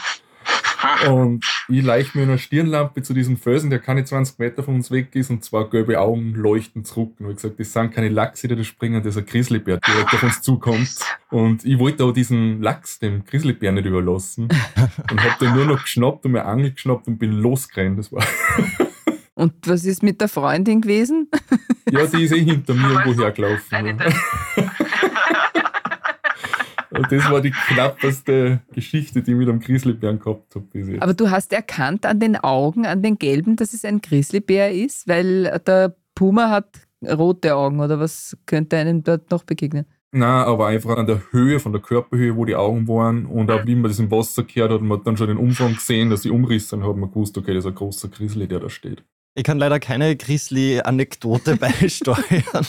Und 1.08 1.44
ich 1.68 1.82
leicht 1.82 2.14
mir 2.14 2.22
eine 2.22 2.38
Stirnlampe 2.38 3.02
zu 3.02 3.14
diesem 3.14 3.36
Felsen, 3.36 3.70
der 3.70 3.78
keine 3.78 4.04
20 4.04 4.38
Meter 4.38 4.62
von 4.62 4.76
uns 4.76 4.90
weg 4.90 5.14
ist, 5.14 5.30
und 5.30 5.44
zwei 5.44 5.64
gelbe 5.64 6.00
Augen 6.00 6.34
leuchten 6.34 6.84
zurück. 6.84 7.14
Und 7.18 7.26
ich 7.26 7.28
habe 7.28 7.34
gesagt, 7.34 7.60
das 7.60 7.72
sind 7.72 7.94
keine 7.94 8.08
Lachse, 8.08 8.48
die 8.48 8.56
da 8.56 8.64
springen, 8.64 9.02
das 9.02 9.16
ist 9.16 9.22
ein 9.22 9.26
Grizzlybär, 9.26 9.78
der 9.78 9.94
direkt 9.94 10.14
auf 10.14 10.22
uns 10.22 10.42
zukommt. 10.42 10.96
Und 11.30 11.64
ich 11.64 11.78
wollte 11.78 12.04
auch 12.04 12.12
diesen 12.12 12.60
Lachs 12.62 12.98
dem 12.98 13.24
Grizzlybär 13.24 13.72
nicht 13.72 13.86
überlassen. 13.86 14.48
Und 15.10 15.22
habe 15.22 15.44
den 15.44 15.54
nur 15.54 15.64
noch 15.64 15.82
geschnappt 15.82 16.24
und 16.24 16.32
mir 16.32 16.44
Angel 16.44 16.72
geschnappt 16.72 17.06
und 17.06 17.18
bin 17.18 17.32
losgerannt. 17.32 17.98
Das 17.98 18.12
war. 18.12 18.24
Und 19.34 19.54
was 19.66 19.84
ist 19.84 20.02
mit 20.02 20.20
der 20.20 20.28
Freundin 20.28 20.82
gewesen? 20.82 21.28
Ja, 21.90 22.06
die 22.06 22.24
ist 22.24 22.32
eh 22.32 22.44
hinter 22.44 22.74
mir 22.74 22.90
irgendwo 22.90 23.22
hergelaufen. 23.22 23.98
Und 26.94 27.10
das 27.10 27.30
war 27.30 27.40
die 27.40 27.50
knappeste 27.50 28.60
Geschichte, 28.72 29.22
die 29.22 29.32
ich 29.32 29.36
mit 29.36 29.48
einem 29.48 29.60
Grizzlybären 29.60 30.18
gehabt 30.18 30.54
habe 30.54 30.66
bis 30.66 30.88
jetzt. 30.88 31.02
Aber 31.02 31.14
du 31.14 31.30
hast 31.30 31.52
erkannt 31.52 32.04
an 32.04 32.20
den 32.20 32.36
Augen, 32.36 32.86
an 32.86 33.02
den 33.02 33.18
gelben, 33.18 33.56
dass 33.56 33.72
es 33.72 33.84
ein 33.84 34.00
Grizzlybär 34.00 34.72
ist, 34.72 35.08
weil 35.08 35.60
der 35.66 35.94
Puma 36.14 36.50
hat 36.50 36.80
rote 37.02 37.54
Augen 37.56 37.80
oder 37.80 37.98
was 37.98 38.36
könnte 38.46 38.76
einem 38.76 39.02
dort 39.02 39.30
noch 39.30 39.44
begegnen? 39.44 39.86
Nein, 40.14 40.44
aber 40.44 40.66
einfach 40.66 40.98
an 40.98 41.06
der 41.06 41.22
Höhe, 41.30 41.58
von 41.58 41.72
der 41.72 41.80
Körperhöhe, 41.80 42.36
wo 42.36 42.44
die 42.44 42.54
Augen 42.54 42.86
waren 42.86 43.24
und 43.24 43.50
auch 43.50 43.64
wie 43.64 43.74
man 43.74 43.90
das 43.90 43.98
im 43.98 44.10
Wasser 44.10 44.42
gehört 44.42 44.70
hat, 44.70 44.82
man 44.82 44.98
hat 44.98 45.06
dann 45.06 45.16
schon 45.16 45.28
den 45.28 45.38
Umfang 45.38 45.74
gesehen, 45.74 46.10
dass 46.10 46.20
die 46.20 46.30
Umrisse, 46.30 46.76
dann 46.76 46.86
hat 46.86 46.96
man 46.96 47.08
gewusst, 47.08 47.38
okay, 47.38 47.54
das 47.54 47.64
ist 47.64 47.70
ein 47.70 47.74
großer 47.74 48.08
Grizzly, 48.08 48.46
der 48.46 48.60
da 48.60 48.68
steht. 48.68 49.02
Ich 49.34 49.44
kann 49.44 49.58
leider 49.58 49.80
keine 49.80 50.14
Grizzly-Anekdote 50.14 51.56
beisteuern. 51.60 52.66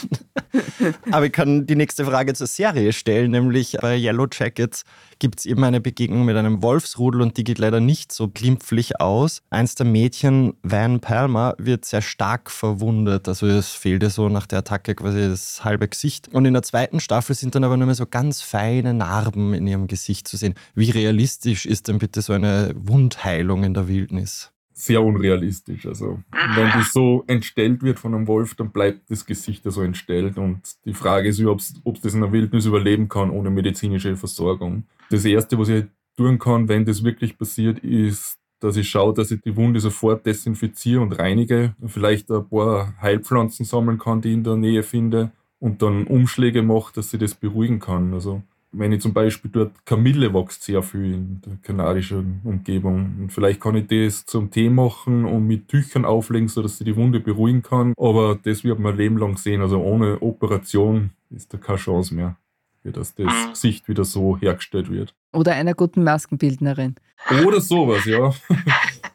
Aber 1.10 1.26
ich 1.26 1.32
kann 1.32 1.66
die 1.66 1.76
nächste 1.76 2.06
Frage 2.06 2.32
zur 2.32 2.46
Serie 2.46 2.94
stellen, 2.94 3.32
nämlich 3.32 3.76
bei 3.82 3.98
Yellow 3.98 4.26
Jackets 4.32 4.84
gibt 5.18 5.40
es 5.40 5.46
eben 5.46 5.62
eine 5.62 5.82
Begegnung 5.82 6.24
mit 6.24 6.36
einem 6.36 6.62
Wolfsrudel 6.62 7.20
und 7.20 7.36
die 7.36 7.44
geht 7.44 7.58
leider 7.58 7.80
nicht 7.80 8.12
so 8.12 8.28
glimpflich 8.28 8.98
aus. 8.98 9.42
Eins 9.50 9.74
der 9.74 9.84
Mädchen, 9.84 10.54
Van 10.62 11.00
Palmer, 11.00 11.54
wird 11.58 11.84
sehr 11.84 12.00
stark 12.00 12.50
verwundet. 12.50 13.28
Also 13.28 13.46
es 13.46 13.68
fehlte 13.68 14.08
so 14.08 14.30
nach 14.30 14.46
der 14.46 14.60
Attacke 14.60 14.94
quasi 14.94 15.20
das 15.20 15.64
halbe 15.64 15.86
Gesicht. 15.86 16.28
Und 16.28 16.46
in 16.46 16.54
der 16.54 16.62
zweiten 16.62 16.98
Staffel 16.98 17.34
sind 17.34 17.54
dann 17.54 17.64
aber 17.64 17.76
nur 17.76 17.86
mehr 17.86 17.94
so 17.94 18.06
ganz 18.06 18.40
feine 18.40 18.94
Narben 18.94 19.52
in 19.52 19.66
ihrem 19.66 19.86
Gesicht 19.86 20.26
zu 20.26 20.38
sehen. 20.38 20.54
Wie 20.74 20.90
realistisch 20.90 21.66
ist 21.66 21.88
denn 21.88 21.98
bitte 21.98 22.22
so 22.22 22.32
eine 22.32 22.72
Wundheilung 22.74 23.64
in 23.64 23.74
der 23.74 23.86
Wildnis? 23.86 24.50
Sehr 24.74 25.02
unrealistisch. 25.02 25.86
Also, 25.86 26.20
wenn 26.54 26.70
die 26.76 26.82
so 26.82 27.24
entstellt 27.28 27.82
wird 27.82 27.98
von 27.98 28.14
einem 28.14 28.26
Wolf, 28.26 28.56
dann 28.56 28.72
bleibt 28.72 29.10
das 29.10 29.24
Gesicht 29.24 29.64
ja 29.64 29.70
so 29.70 29.82
entstellt. 29.82 30.36
Und 30.36 30.60
die 30.84 30.94
Frage 30.94 31.28
ist, 31.28 31.42
ob 31.44 31.60
es 31.60 31.80
das 32.02 32.14
in 32.14 32.20
der 32.20 32.32
Wildnis 32.32 32.66
überleben 32.66 33.08
kann 33.08 33.30
ohne 33.30 33.50
medizinische 33.50 34.16
Versorgung. 34.16 34.84
Das 35.10 35.24
Erste, 35.24 35.58
was 35.58 35.68
ich 35.68 35.84
tun 36.16 36.38
kann, 36.38 36.68
wenn 36.68 36.84
das 36.84 37.04
wirklich 37.04 37.38
passiert, 37.38 37.78
ist, 37.78 38.38
dass 38.60 38.76
ich 38.76 38.88
schaue, 38.88 39.14
dass 39.14 39.30
ich 39.30 39.40
die 39.42 39.56
Wunde 39.56 39.78
sofort 39.78 40.26
desinfiziere 40.26 41.00
und 41.00 41.12
reinige. 41.12 41.74
Vielleicht 41.86 42.30
ein 42.30 42.48
paar 42.48 42.94
Heilpflanzen 43.00 43.64
sammeln 43.64 43.98
kann, 43.98 44.22
die 44.22 44.28
ich 44.30 44.34
in 44.34 44.44
der 44.44 44.56
Nähe 44.56 44.82
finde. 44.82 45.32
Und 45.60 45.82
dann 45.82 46.06
Umschläge 46.06 46.62
mache, 46.62 46.92
dass 46.94 47.10
sie 47.10 47.18
das 47.18 47.34
beruhigen 47.34 47.78
kann. 47.78 48.12
Also 48.12 48.42
wenn 48.76 48.92
ich 48.92 49.00
zum 49.00 49.12
Beispiel 49.12 49.50
dort 49.50 49.86
Kamille 49.86 50.32
wächst 50.34 50.62
sehr 50.62 50.82
viel 50.82 51.14
in 51.14 51.40
der 51.44 51.56
kanadischen 51.62 52.40
Umgebung. 52.44 53.14
Und 53.20 53.32
vielleicht 53.32 53.60
kann 53.60 53.76
ich 53.76 53.86
das 53.86 54.26
zum 54.26 54.50
Tee 54.50 54.68
machen 54.68 55.24
und 55.24 55.46
mit 55.46 55.68
Tüchern 55.68 56.04
auflegen, 56.04 56.48
sodass 56.48 56.78
sie 56.78 56.84
die 56.84 56.96
Wunde 56.96 57.20
beruhigen 57.20 57.62
kann. 57.62 57.94
Aber 57.96 58.38
das 58.42 58.64
wird 58.64 58.78
man 58.78 58.96
Leben 58.96 59.18
lang 59.18 59.36
sehen. 59.36 59.60
Also 59.60 59.80
ohne 59.80 60.20
Operation 60.22 61.10
ist 61.30 61.52
da 61.52 61.58
keine 61.58 61.78
Chance 61.78 62.14
mehr. 62.14 62.36
dass 62.82 63.14
das 63.14 63.32
Gesicht 63.50 63.88
wieder 63.88 64.04
so 64.04 64.36
hergestellt 64.36 64.90
wird. 64.90 65.14
Oder 65.32 65.52
einer 65.54 65.74
guten 65.74 66.04
Maskenbildnerin. 66.04 66.96
Oder 67.44 67.60
sowas, 67.60 68.04
ja. 68.04 68.32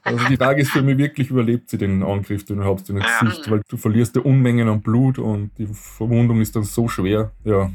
Also 0.02 0.26
die 0.28 0.38
Frage 0.38 0.62
ist 0.62 0.72
für 0.72 0.82
mich 0.82 0.98
wirklich, 0.98 1.30
überlebt 1.30 1.69
sie 1.69 1.78
den 1.78 2.02
Angriff, 2.02 2.43
den 2.43 2.58
du 2.58 2.63
hast 2.63 2.89
in 2.89 2.95
das 2.95 3.19
Gesicht, 3.19 3.52
weil 3.52 3.62
du 3.67 3.78
verlierst 3.78 4.15
ja 4.15 4.24
Unmengen 4.24 4.67
an 4.67 4.82
Blut 4.82 5.19
und 5.19 5.52
die 5.60 5.67
Verwundung 5.67 6.41
ist 6.41 6.56
dann 6.56 6.63
so 6.63 6.88
schwer. 6.88 7.32
Ja, 7.43 7.72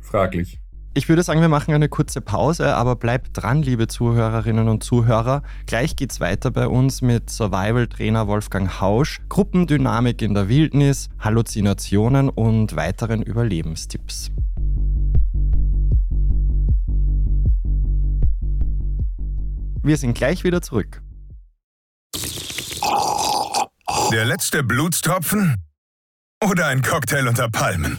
fraglich. 0.00 0.60
Ich 0.94 1.08
würde 1.08 1.22
sagen, 1.22 1.40
wir 1.40 1.48
machen 1.48 1.74
eine 1.74 1.88
kurze 1.88 2.20
Pause, 2.20 2.74
aber 2.74 2.96
bleibt 2.96 3.30
dran, 3.32 3.62
liebe 3.62 3.86
Zuhörerinnen 3.86 4.68
und 4.68 4.82
Zuhörer. 4.82 5.42
Gleich 5.66 5.94
geht's 5.96 6.18
weiter 6.18 6.50
bei 6.50 6.66
uns 6.66 7.02
mit 7.02 7.30
Survival-Trainer 7.30 8.26
Wolfgang 8.26 8.80
Hausch, 8.80 9.20
Gruppendynamik 9.28 10.22
in 10.22 10.34
der 10.34 10.48
Wildnis, 10.48 11.08
Halluzinationen 11.20 12.28
und 12.30 12.74
weiteren 12.74 13.22
Überlebenstipps. 13.22 14.30
Wir 19.82 19.96
sind 19.96 20.14
gleich 20.14 20.42
wieder 20.42 20.62
zurück. 20.62 21.02
Der 24.10 24.24
letzte 24.24 24.62
Blutstropfen 24.64 25.56
oder 26.42 26.66
ein 26.66 26.82
Cocktail 26.82 27.28
unter 27.28 27.48
Palmen? 27.48 27.98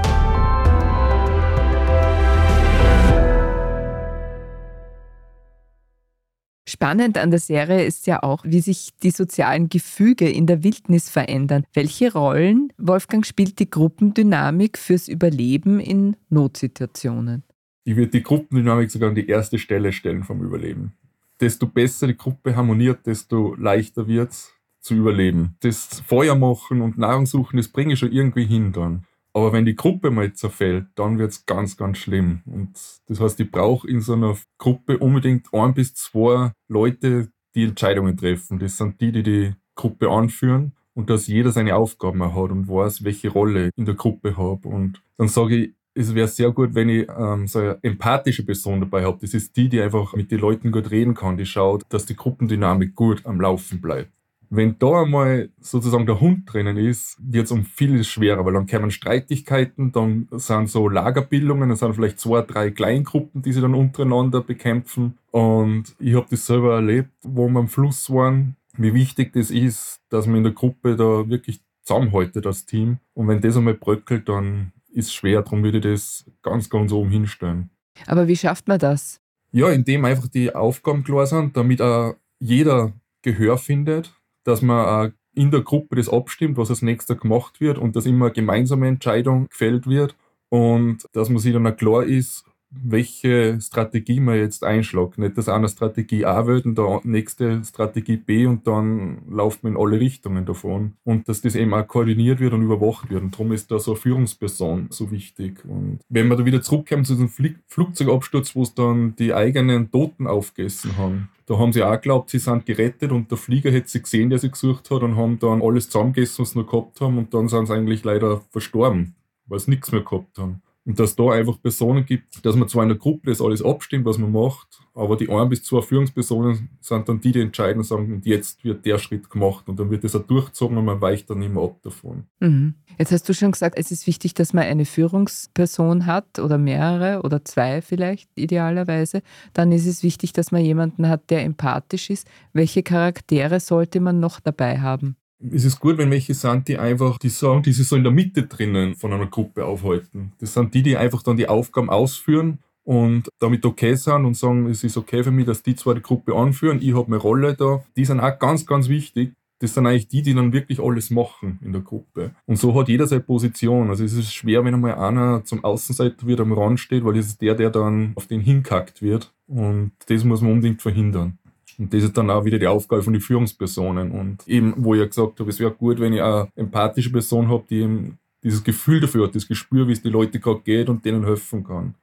Spannend 6.71 7.17
an 7.17 7.31
der 7.31 7.39
Serie 7.41 7.83
ist 7.83 8.07
ja 8.07 8.23
auch, 8.23 8.45
wie 8.45 8.61
sich 8.61 8.91
die 9.03 9.11
sozialen 9.11 9.67
Gefüge 9.67 10.29
in 10.29 10.47
der 10.47 10.63
Wildnis 10.63 11.09
verändern. 11.09 11.65
Welche 11.73 12.13
Rollen, 12.13 12.71
Wolfgang, 12.77 13.25
spielt 13.25 13.59
die 13.59 13.69
Gruppendynamik 13.69 14.77
fürs 14.77 15.09
Überleben 15.09 15.81
in 15.81 16.15
Notsituationen? 16.29 17.43
Ich 17.83 17.97
würde 17.97 18.11
die 18.11 18.23
Gruppendynamik 18.23 18.89
sogar 18.89 19.09
an 19.09 19.15
die 19.15 19.27
erste 19.27 19.59
Stelle 19.59 19.91
stellen 19.91 20.23
vom 20.23 20.41
Überleben. 20.41 20.93
Desto 21.41 21.67
besser 21.67 22.07
die 22.07 22.15
Gruppe 22.15 22.55
harmoniert, 22.55 23.05
desto 23.05 23.53
leichter 23.55 24.07
wird 24.07 24.31
es 24.31 24.53
zu 24.79 24.93
überleben. 24.95 25.57
Das 25.59 26.01
Feuer 26.07 26.35
machen 26.35 26.79
und 26.79 26.97
Nahrung 26.97 27.25
suchen, 27.25 27.57
das 27.57 27.67
bringe 27.67 27.95
ich 27.95 27.99
schon 27.99 28.13
irgendwie 28.13 28.45
hin 28.45 28.71
dann. 28.71 29.03
Aber 29.33 29.53
wenn 29.53 29.65
die 29.65 29.75
Gruppe 29.75 30.11
mal 30.11 30.33
zerfällt, 30.33 30.87
dann 30.95 31.17
wird 31.17 31.31
es 31.31 31.45
ganz, 31.45 31.77
ganz 31.77 31.97
schlimm. 31.99 32.41
Und 32.45 32.77
das 33.07 33.19
heißt, 33.19 33.39
ich 33.39 33.49
brauche 33.49 33.87
in 33.87 34.01
so 34.01 34.13
einer 34.13 34.37
Gruppe 34.57 34.97
unbedingt 34.97 35.53
ein 35.53 35.73
bis 35.73 35.93
zwei 35.93 36.51
Leute, 36.67 37.29
die 37.55 37.63
Entscheidungen 37.63 38.17
treffen. 38.17 38.59
Das 38.59 38.77
sind 38.77 38.99
die, 38.99 39.11
die 39.11 39.23
die 39.23 39.53
Gruppe 39.75 40.09
anführen 40.09 40.73
und 40.93 41.09
dass 41.09 41.27
jeder 41.27 41.51
seine 41.51 41.75
Aufgaben 41.75 42.23
hat 42.23 42.51
und 42.51 42.67
weiß, 42.67 43.03
welche 43.03 43.29
Rolle 43.29 43.69
in 43.75 43.85
der 43.85 43.95
Gruppe 43.95 44.37
habe. 44.37 44.67
Und 44.67 45.01
dann 45.17 45.27
sage 45.27 45.55
ich, 45.55 45.73
es 45.93 46.15
wäre 46.15 46.27
sehr 46.27 46.51
gut, 46.51 46.73
wenn 46.73 46.89
ich 46.89 47.07
ähm, 47.09 47.47
so 47.47 47.59
eine 47.59 47.79
empathische 47.81 48.43
Person 48.43 48.79
dabei 48.79 49.03
habe. 49.03 49.17
Das 49.21 49.33
ist 49.33 49.55
die, 49.57 49.67
die 49.69 49.81
einfach 49.81 50.13
mit 50.13 50.31
den 50.31 50.39
Leuten 50.39 50.71
gut 50.71 50.91
reden 50.91 51.13
kann, 51.13 51.37
die 51.37 51.45
schaut, 51.45 51.83
dass 51.89 52.05
die 52.05 52.15
Gruppendynamik 52.15 52.95
gut 52.95 53.25
am 53.25 53.41
Laufen 53.41 53.81
bleibt. 53.81 54.11
Wenn 54.53 54.77
da 54.79 55.03
einmal 55.03 55.49
sozusagen 55.61 56.05
der 56.05 56.19
Hund 56.19 56.51
drinnen 56.51 56.75
ist, 56.75 57.17
wird 57.21 57.45
es 57.45 57.51
um 57.51 57.63
vieles 57.63 58.09
schwerer, 58.09 58.43
weil 58.43 58.51
dann 58.51 58.67
kommen 58.67 58.91
Streitigkeiten, 58.91 59.93
dann 59.93 60.27
sind 60.31 60.69
so 60.69 60.89
Lagerbildungen, 60.89 61.69
dann 61.69 61.77
sind 61.77 61.93
vielleicht 61.93 62.19
zwei, 62.19 62.41
drei 62.41 62.69
Kleingruppen, 62.69 63.41
die 63.41 63.53
sich 63.53 63.61
dann 63.61 63.73
untereinander 63.73 64.41
bekämpfen. 64.41 65.17
Und 65.31 65.95
ich 65.99 66.15
habe 66.15 66.27
das 66.29 66.45
selber 66.45 66.75
erlebt, 66.75 67.11
wo 67.23 67.47
wir 67.47 67.59
am 67.59 67.69
Fluss 67.69 68.09
waren, 68.09 68.57
wie 68.75 68.93
wichtig 68.93 69.31
das 69.31 69.51
ist, 69.51 70.01
dass 70.09 70.27
man 70.27 70.35
in 70.37 70.43
der 70.43 70.51
Gruppe 70.51 70.97
da 70.97 71.29
wirklich 71.29 71.61
zusammenhaltet, 71.83 72.45
das 72.45 72.65
Team. 72.65 72.97
Und 73.13 73.29
wenn 73.29 73.39
das 73.39 73.55
einmal 73.55 73.75
bröckelt, 73.75 74.27
dann 74.27 74.73
ist 74.91 75.05
es 75.05 75.13
schwer. 75.13 75.43
Darum 75.43 75.63
würde 75.63 75.77
ich 75.77 75.83
das 75.85 76.29
ganz, 76.41 76.69
ganz 76.69 76.91
oben 76.91 77.09
hinstellen. 77.09 77.69
Aber 78.05 78.27
wie 78.27 78.35
schafft 78.35 78.67
man 78.67 78.79
das? 78.79 79.21
Ja, 79.53 79.69
indem 79.69 80.03
einfach 80.03 80.27
die 80.27 80.53
Aufgaben 80.53 81.05
klar 81.05 81.25
sind, 81.25 81.55
damit 81.55 81.81
auch 81.81 82.15
jeder 82.39 82.91
Gehör 83.21 83.57
findet 83.57 84.13
dass 84.43 84.61
man 84.61 85.13
in 85.33 85.51
der 85.51 85.61
Gruppe 85.61 85.95
das 85.95 86.09
abstimmt, 86.09 86.57
was 86.57 86.69
als 86.69 86.81
nächster 86.81 87.15
gemacht 87.15 87.61
wird 87.61 87.77
und 87.77 87.95
dass 87.95 88.05
immer 88.05 88.25
eine 88.25 88.33
gemeinsame 88.33 88.87
Entscheidung 88.87 89.47
gefällt 89.49 89.87
wird 89.87 90.15
und 90.49 91.05
dass 91.13 91.29
man 91.29 91.39
sich 91.39 91.53
dann 91.53 91.67
auch 91.67 91.77
klar 91.77 92.03
ist, 92.03 92.45
welche 92.71 93.59
Strategie 93.59 94.19
man 94.19 94.37
jetzt 94.37 94.63
einschlägt. 94.63 95.17
Nicht, 95.17 95.37
dass 95.37 95.49
einer 95.49 95.67
Strategie 95.67 96.25
A 96.25 96.45
wird 96.47 96.65
und 96.65 96.77
der 96.77 97.01
nächste 97.03 97.63
Strategie 97.65 98.17
B 98.17 98.45
und 98.45 98.65
dann 98.65 99.21
läuft 99.29 99.63
man 99.63 99.73
in 99.73 99.79
alle 99.79 99.99
Richtungen 99.99 100.45
davon. 100.45 100.93
Und 101.03 101.27
dass 101.27 101.41
das 101.41 101.55
eben 101.55 101.73
auch 101.73 101.87
koordiniert 101.87 102.39
wird 102.39 102.53
und 102.53 102.63
überwacht 102.63 103.09
wird. 103.09 103.23
Und 103.23 103.33
darum 103.33 103.51
ist 103.51 103.69
da 103.71 103.79
so 103.79 103.91
eine 103.91 103.99
Führungsperson 103.99 104.87
so 104.89 105.11
wichtig. 105.11 105.63
Und 105.65 105.99
wenn 106.09 106.27
wir 106.29 106.37
da 106.37 106.45
wieder 106.45 106.61
zurückkommen 106.61 107.05
zu 107.05 107.13
diesem 107.13 107.29
Fl 107.29 107.55
Flugzeugabsturz, 107.67 108.55
wo 108.55 108.63
es 108.63 108.73
dann 108.73 109.15
die 109.17 109.33
eigenen 109.33 109.91
Toten 109.91 110.27
aufgegessen 110.27 110.97
haben, 110.97 111.29
da 111.45 111.57
haben 111.57 111.73
sie 111.73 111.83
auch 111.83 111.91
geglaubt, 111.91 112.29
sie 112.29 112.39
sind 112.39 112.65
gerettet 112.65 113.11
und 113.11 113.29
der 113.29 113.37
Flieger 113.37 113.71
hätte 113.71 113.89
sie 113.89 114.01
gesehen, 114.01 114.29
der 114.29 114.39
sie 114.39 114.49
gesucht 114.49 114.89
hat 114.89 115.03
und 115.03 115.17
haben 115.17 115.37
dann 115.39 115.61
alles 115.61 115.89
zusammengegessen, 115.89 116.43
was 116.43 116.51
sie 116.51 116.59
noch 116.59 116.67
gehabt 116.67 117.01
haben 117.01 117.17
und 117.17 117.33
dann 117.33 117.49
sind 117.49 117.65
sie 117.65 117.73
eigentlich 117.73 118.05
leider 118.05 118.41
verstorben, 118.51 119.15
weil 119.47 119.59
sie 119.59 119.71
nichts 119.71 119.91
mehr 119.91 120.01
gehabt 120.01 120.37
haben. 120.37 120.61
Und 120.83 120.99
dass 120.99 121.15
da 121.15 121.29
einfach 121.29 121.61
Personen 121.61 122.05
gibt, 122.05 122.43
dass 122.43 122.55
man 122.55 122.67
zwar 122.67 122.83
in 122.83 122.89
der 122.89 122.97
Gruppe 122.97 123.29
das 123.29 123.41
alles 123.41 123.63
abstimmt, 123.63 124.05
was 124.05 124.17
man 124.17 124.31
macht, 124.31 124.81
aber 124.95 125.15
die 125.15 125.29
ein 125.29 125.47
bis 125.47 125.63
zwei 125.63 125.81
Führungspersonen 125.81 126.69
sind 126.79 127.07
dann 127.07 127.21
die, 127.21 127.31
die 127.31 127.41
entscheiden 127.41 127.79
und 127.79 127.83
sagen, 127.83 128.11
und 128.11 128.25
jetzt 128.25 128.63
wird 128.63 128.83
der 128.85 128.97
Schritt 128.97 129.29
gemacht 129.29 129.69
und 129.69 129.79
dann 129.79 129.91
wird 129.91 130.03
das 130.03 130.15
auch 130.15 130.25
durchgezogen 130.25 130.77
und 130.77 130.85
man 130.85 130.99
weicht 130.99 131.29
dann 131.29 131.41
immer 131.43 131.63
ab 131.63 131.77
davon. 131.83 132.25
Mhm. 132.39 132.73
Jetzt 132.97 133.11
hast 133.11 133.29
du 133.29 133.33
schon 133.33 133.51
gesagt, 133.51 133.77
es 133.77 133.91
ist 133.91 134.07
wichtig, 134.07 134.33
dass 134.33 134.53
man 134.53 134.63
eine 134.63 134.85
Führungsperson 134.85 136.07
hat 136.07 136.39
oder 136.39 136.57
mehrere 136.57 137.21
oder 137.21 137.45
zwei 137.45 137.81
vielleicht 137.83 138.29
idealerweise. 138.35 139.21
Dann 139.53 139.71
ist 139.71 139.85
es 139.85 140.01
wichtig, 140.01 140.33
dass 140.33 140.51
man 140.51 140.63
jemanden 140.63 141.07
hat, 141.07 141.29
der 141.29 141.43
empathisch 141.43 142.09
ist. 142.09 142.27
Welche 142.53 142.81
Charaktere 142.81 143.59
sollte 143.59 143.99
man 143.99 144.19
noch 144.19 144.39
dabei 144.39 144.79
haben? 144.79 145.15
Es 145.53 145.65
ist 145.65 145.79
gut, 145.79 145.97
wenn 145.97 146.11
welche 146.11 146.33
sind, 146.33 146.67
die 146.67 146.77
einfach, 146.77 147.17
die 147.17 147.29
sagen, 147.29 147.63
die 147.63 147.73
sich 147.73 147.87
so 147.87 147.95
in 147.95 148.03
der 148.03 148.11
Mitte 148.11 148.43
drinnen 148.43 148.95
von 148.95 149.13
einer 149.13 149.27
Gruppe 149.27 149.65
aufhalten. 149.65 150.33
Das 150.39 150.53
sind 150.53 150.73
die, 150.73 150.83
die 150.83 150.97
einfach 150.97 151.23
dann 151.23 151.37
die 151.37 151.47
Aufgaben 151.47 151.89
ausführen 151.89 152.59
und 152.83 153.29
damit 153.39 153.65
okay 153.65 153.95
sind 153.95 154.25
und 154.25 154.35
sagen, 154.35 154.67
es 154.67 154.83
ist 154.83 154.97
okay 154.97 155.23
für 155.23 155.31
mich, 155.31 155.45
dass 155.45 155.63
die 155.63 155.75
zwar 155.75 155.95
die 155.95 156.01
Gruppe 156.01 156.35
anführen, 156.35 156.79
ich 156.81 156.95
habe 156.95 157.09
meine 157.09 157.21
Rolle 157.21 157.53
da. 157.53 157.83
Die 157.95 158.05
sind 158.05 158.19
auch 158.19 158.37
ganz, 158.37 158.65
ganz 158.65 158.89
wichtig. 158.89 159.33
Das 159.59 159.75
sind 159.75 159.85
eigentlich 159.85 160.07
die, 160.07 160.23
die 160.23 160.33
dann 160.33 160.53
wirklich 160.53 160.79
alles 160.79 161.11
machen 161.11 161.59
in 161.63 161.71
der 161.71 161.83
Gruppe. 161.83 162.31
Und 162.47 162.57
so 162.57 162.73
hat 162.73 162.89
jeder 162.89 163.05
seine 163.05 163.21
Position. 163.21 163.91
Also 163.91 164.03
es 164.03 164.13
ist 164.13 164.33
schwer, 164.33 164.65
wenn 164.65 164.73
einmal 164.73 164.95
einer 164.95 165.45
zum 165.45 165.63
Außenseiter 165.63 166.25
wieder 166.25 166.41
am 166.41 166.51
Rand 166.51 166.79
steht, 166.79 167.05
weil 167.05 167.13
das 167.13 167.27
ist 167.27 167.41
der, 167.41 167.53
der 167.53 167.69
dann 167.69 168.13
auf 168.15 168.25
den 168.25 168.41
hinkackt 168.41 169.03
wird. 169.03 169.31
Und 169.47 169.91
das 170.07 170.23
muss 170.23 170.41
man 170.41 170.53
unbedingt 170.53 170.81
verhindern. 170.81 171.37
Und 171.77 171.93
das 171.93 172.03
ist 172.03 172.17
dann 172.17 172.29
auch 172.29 172.45
wieder 172.45 172.59
die 172.59 172.67
Aufgabe 172.67 173.03
von 173.03 173.13
den 173.13 173.21
Führungspersonen. 173.21 174.11
Und 174.11 174.47
eben, 174.47 174.73
wo 174.77 174.93
ich 174.93 175.01
ja 175.01 175.07
gesagt 175.07 175.39
habe, 175.39 175.49
es 175.49 175.59
wäre 175.59 175.71
gut, 175.71 175.99
wenn 175.99 176.13
ich 176.13 176.21
eine 176.21 176.47
empathische 176.55 177.11
Person 177.11 177.49
habe, 177.49 177.63
die 177.69 177.81
eben 177.81 178.17
dieses 178.43 178.63
Gefühl 178.63 178.99
dafür 178.99 179.27
hat, 179.27 179.35
das 179.35 179.47
Gespür, 179.47 179.87
wie 179.87 179.93
es 179.93 180.01
die 180.01 180.09
Leute 180.09 180.39
gerade 180.39 180.61
geht 180.61 180.89
und 180.89 181.05
denen 181.05 181.25
helfen 181.25 181.63
kann. 181.63 181.95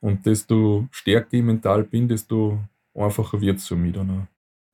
Und 0.00 0.26
desto 0.26 0.86
stärker 0.90 1.34
ich 1.34 1.42
mental 1.42 1.84
bin, 1.84 2.08
desto 2.08 2.58
einfacher 2.94 3.40
wird 3.40 3.58
es 3.58 3.66
für 3.66 3.76
mich 3.76 3.94
dann 3.94 4.10
auch. 4.10 4.26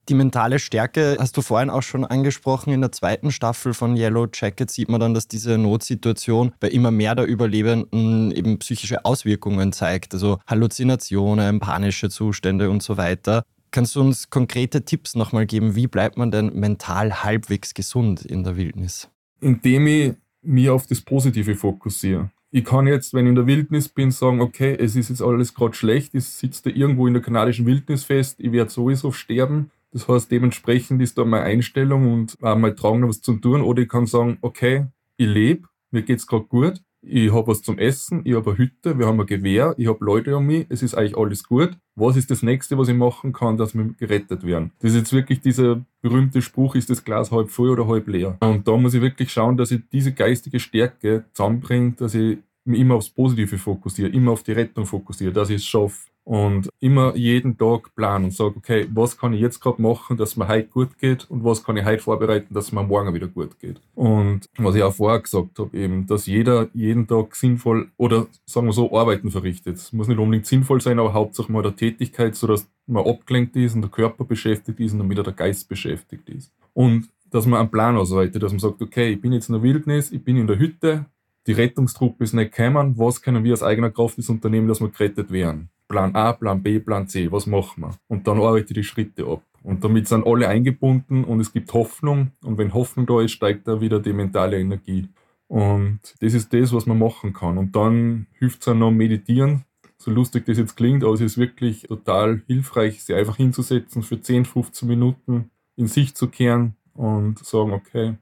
Die 0.09 0.15
mentale 0.15 0.59
Stärke 0.59 1.17
hast 1.21 1.37
du 1.37 1.43
vorhin 1.43 1.71
auch 1.71 1.83
schon 1.83 2.05
angesprochen. 2.05 2.73
In 2.73 2.81
der 2.81 2.91
zweiten 2.91 3.31
Staffel 3.31 3.73
von 3.73 3.97
Yellow 3.97 4.27
Jacket 4.33 4.69
sieht 4.69 4.89
man 4.89 5.01
dann, 5.01 5.15
dass 5.15 5.29
diese 5.29 5.59
Notsituation 5.59 6.53
bei 6.59 6.69
immer 6.69 6.91
mehr 6.91 7.15
der 7.15 7.27
Überlebenden 7.27 8.33
eben 8.33 8.59
psychische 8.59 9.05
Auswirkungen 9.05 9.73
zeigt. 9.73 10.13
Also 10.13 10.41
Halluzinationen, 10.49 11.61
panische 11.61 12.11
Zustände 12.11 12.69
und 12.69 12.83
so 12.83 12.97
weiter. 12.97 13.45
Kannst 13.73 13.97
du 13.97 14.03
uns 14.03 14.29
konkrete 14.29 14.85
Tipps 14.85 15.15
nochmal 15.15 15.47
geben? 15.47 15.75
Wie 15.75 15.87
bleibt 15.87 16.19
man 16.19 16.31
denn 16.31 16.53
mental 16.55 17.25
halbwegs 17.25 17.73
gesund 17.73 18.23
in 18.23 18.45
der 18.45 18.59
Wildnis? 18.59 19.09
Indem 19.41 19.87
ich 19.87 20.13
mich 20.43 20.69
auf 20.69 20.87
das 20.87 21.01
Positive 21.01 21.55
fokussiere. 21.55 22.31
Ich 22.51 22.67
kann 22.67 22.87
jetzt, 22.87 23.15
wenn 23.15 23.25
ich 23.25 23.31
in 23.31 23.35
der 23.35 23.47
Wildnis 23.47 23.89
bin, 23.89 24.11
sagen, 24.11 24.43
okay, 24.43 24.77
es 24.79 24.95
ist 24.95 25.09
jetzt 25.09 25.23
alles 25.23 25.55
gerade 25.55 25.73
schlecht, 25.73 26.15
ich 26.15 26.25
sitze 26.25 26.65
da 26.65 26.77
irgendwo 26.77 27.07
in 27.07 27.15
der 27.15 27.23
kanadischen 27.23 27.65
Wildnis 27.65 28.05
fest, 28.05 28.41
ich 28.41 28.53
werde 28.53 28.71
sowieso 28.71 29.11
sterben. 29.11 29.71
Das 29.91 30.07
heißt, 30.07 30.31
dementsprechend 30.31 31.01
ist 31.01 31.17
da 31.17 31.25
meine 31.25 31.45
Einstellung 31.45 32.13
und 32.13 32.37
auch 32.43 32.57
mal 32.59 32.75
tragen, 32.75 33.09
was 33.09 33.23
zu 33.23 33.39
tun. 33.39 33.63
Oder 33.63 33.83
ich 33.83 33.89
kann 33.89 34.07
sagen, 34.07 34.37
okay, 34.43 34.87
ich 35.17 35.29
lebe, 35.29 35.67
mir 35.91 36.03
geht 36.03 36.19
es 36.19 36.27
gerade 36.27 36.45
gut, 36.45 36.83
ich 37.03 37.33
habe 37.33 37.49
was 37.49 37.63
zum 37.63 37.79
Essen, 37.79 38.23
ich 38.25 38.35
habe 38.35 38.51
eine 38.51 38.59
Hütte, 38.59 38.99
wir 38.99 39.07
haben 39.07 39.21
ein 39.21 39.27
Gewehr, 39.27 39.75
ich 39.77 39.89
habe 39.89 40.05
Leute 40.05 40.37
um 40.37 40.47
mich, 40.47 40.67
es 40.69 40.83
ist 40.83 40.95
eigentlich 40.95 41.17
alles 41.17 41.45
gut. 41.45 41.77
Was 41.95 42.17
ist 42.17 42.31
das 42.31 42.43
Nächste, 42.43 42.79
was 42.79 42.89
ich 42.89 42.95
machen 42.95 43.33
kann, 43.33 43.57
dass 43.57 43.75
wir 43.75 43.85
gerettet 43.99 44.45
werden? 44.45 44.73
Das 44.79 44.93
ist 44.93 44.99
jetzt 44.99 45.13
wirklich 45.13 45.41
dieser 45.41 45.85
berühmte 46.01 46.41
Spruch, 46.41 46.75
ist 46.75 46.91
das 46.91 47.05
Glas 47.05 47.31
halb 47.33 47.51
voll 47.51 47.71
oder 47.71 47.89
halb 47.89 48.07
leer? 48.09 48.37
Und 48.41 48.67
da 48.67 48.77
muss 48.77 48.95
ich 48.95 49.03
wirklich 49.03 49.33
schauen, 49.33 49.57
dass 49.57 49.73
ich 49.73 49.83
diese 49.93 50.13
geistige 50.13 50.61
Stärke 50.61 51.25
zusammenbringe, 51.33 51.93
dass 51.93 52.15
ich 52.15 52.39
mich 52.65 52.81
immer 52.81 52.95
aufs 52.95 53.11
Positive 53.11 53.59
fokussiere, 53.59 54.09
immer 54.09 54.33
auf 54.33 54.45
die 54.45 54.53
Rettung 54.53 54.87
fokussiere, 54.87 55.33
dass 55.33 55.51
ich 55.51 55.57
es 55.57 55.65
schaffe 55.65 56.12
und 56.25 56.69
immer 56.81 57.17
jeden 57.17 57.59
Tag 57.59 57.95
planen 57.95 58.27
und 58.27 58.35
sage, 58.35 58.55
okay, 58.57 58.87
was 58.93 59.19
kann 59.19 59.33
ich 59.33 59.41
jetzt 59.41 59.61
gerade 59.61 59.83
machen, 59.83 60.17
dass 60.17 60.37
mir 60.37 60.49
heute 60.49 60.69
gut 60.69 60.99
geht 60.99 61.29
und 61.31 61.45
was 61.45 61.65
kann 61.65 61.77
ich 61.77 61.85
heute 61.85 62.03
vorbereiten, 62.03 62.55
dass 62.55 62.73
mir 62.73 62.83
morgen 62.83 63.13
wieder 63.15 63.29
gut 63.29 63.59
geht. 63.59 63.81
Und 63.95 64.47
was 64.57 64.75
ich 64.75 64.83
auch 64.83 64.95
vorher 64.95 65.21
gesagt 65.21 65.59
habe, 65.59 65.77
eben, 65.77 66.07
dass 66.07 66.27
jeder 66.27 66.69
jeden 66.75 67.07
Tag 67.07 67.35
sinnvoll 67.35 67.91
oder 67.97 68.27
sagen 68.47 68.67
wir 68.67 68.73
so 68.73 68.97
Arbeiten 68.97 69.31
verrichtet. 69.31 69.77
Es 69.77 69.93
muss 69.93 70.09
nicht 70.09 70.19
unbedingt 70.19 70.47
sinnvoll 70.47 70.81
sein, 70.81 70.99
aber 70.99 71.13
hauptsächlich 71.13 71.53
mal 71.53 71.63
der 71.63 71.77
Tätigkeit, 71.77 72.37
sodass 72.37 72.69
man 72.87 73.05
abgelenkt 73.07 73.57
ist 73.57 73.75
und 73.75 73.83
der 73.83 73.91
Körper 73.91 74.25
beschäftigt 74.25 74.79
ist 74.81 74.93
und 74.93 75.01
damit 75.01 75.19
der 75.19 75.33
Geist 75.33 75.69
beschäftigt 75.69 76.29
ist. 76.29 76.53
Und 76.73 77.09
dass 77.31 77.47
man 77.47 77.61
einen 77.61 77.71
Plan 77.71 77.97
ausarbeitet, 77.97 78.43
dass 78.43 78.53
man 78.53 78.61
sagt, 78.61 78.81
okay, 78.83 79.13
ich 79.13 79.21
bin 79.21 79.33
jetzt 79.33 79.49
in 79.49 79.55
der 79.55 79.63
Wildnis, 79.63 80.13
ich 80.13 80.23
bin 80.23 80.37
in 80.37 80.47
der 80.47 80.59
Hütte, 80.59 81.07
die 81.47 81.53
Rettungstruppe 81.53 82.23
ist 82.23 82.35
nicht 82.35 82.55
gekommen, 82.55 82.97
was 82.99 83.21
können 83.21 83.43
wir 83.43 83.53
aus 83.53 83.63
eigener 83.63 83.91
Kraft 83.91 84.19
das 84.19 84.29
Unternehmen, 84.29 84.69
dass 84.69 84.81
wir 84.81 84.91
gerettet 84.91 85.33
werden? 85.33 85.71
Plan 85.93 86.17
A, 86.17 86.33
Plan 86.33 86.63
B, 86.63 86.81
Plan 86.81 87.07
C, 87.07 87.31
was 87.31 87.47
machen 87.47 87.83
wir? 87.83 87.91
Und 88.09 88.27
dann 88.27 88.39
arbeite 88.39 88.69
ich 88.69 88.75
die 88.75 88.83
Schritte 88.83 89.27
ab. 89.27 89.43
Und 89.63 89.85
damit 89.85 90.09
sind 90.09 90.27
alle 90.27 90.49
eingebunden 90.49 91.23
und 91.23 91.39
es 91.39 91.53
gibt 91.53 91.73
Hoffnung. 91.75 92.33
Und 92.43 92.57
wenn 92.57 92.73
Hoffnung 92.73 93.05
da 93.05 93.21
ist, 93.21 93.33
steigt 93.33 93.69
da 93.69 93.81
wieder 93.81 94.01
die 94.01 94.15
mentale 94.15 94.59
Energie. 94.59 95.09
Und 95.49 96.01
das 96.21 96.33
ist 96.33 96.51
das, 96.55 96.73
was 96.73 96.87
man 96.87 96.99
machen 96.99 97.35
kann. 97.35 97.59
Und 97.59 97.77
dann 97.77 98.27
hilft 98.39 98.63
es 98.63 98.69
auch 98.69 98.75
noch 98.75 98.91
meditieren. 98.91 99.65
So 99.99 100.11
lustig 100.11 100.47
das 100.47 100.57
jetzt 100.57 100.77
klingt, 100.77 101.05
aber 101.05 101.13
es 101.13 101.21
ist 101.21 101.37
wirklich 101.37 101.83
total 101.83 102.43
hilfreich, 102.47 103.05
sich 103.05 103.15
einfach 103.15 103.37
hinzusetzen 103.37 104.03
für 104.03 104.21
10, 104.21 104.47
15 104.47 104.89
Minuten, 104.89 105.51
in 105.77 105.87
sich 105.87 106.15
zu 106.15 106.29
kehren 106.29 106.75
und 106.95 107.39
sagen, 107.45 107.73
okay, 107.73 108.15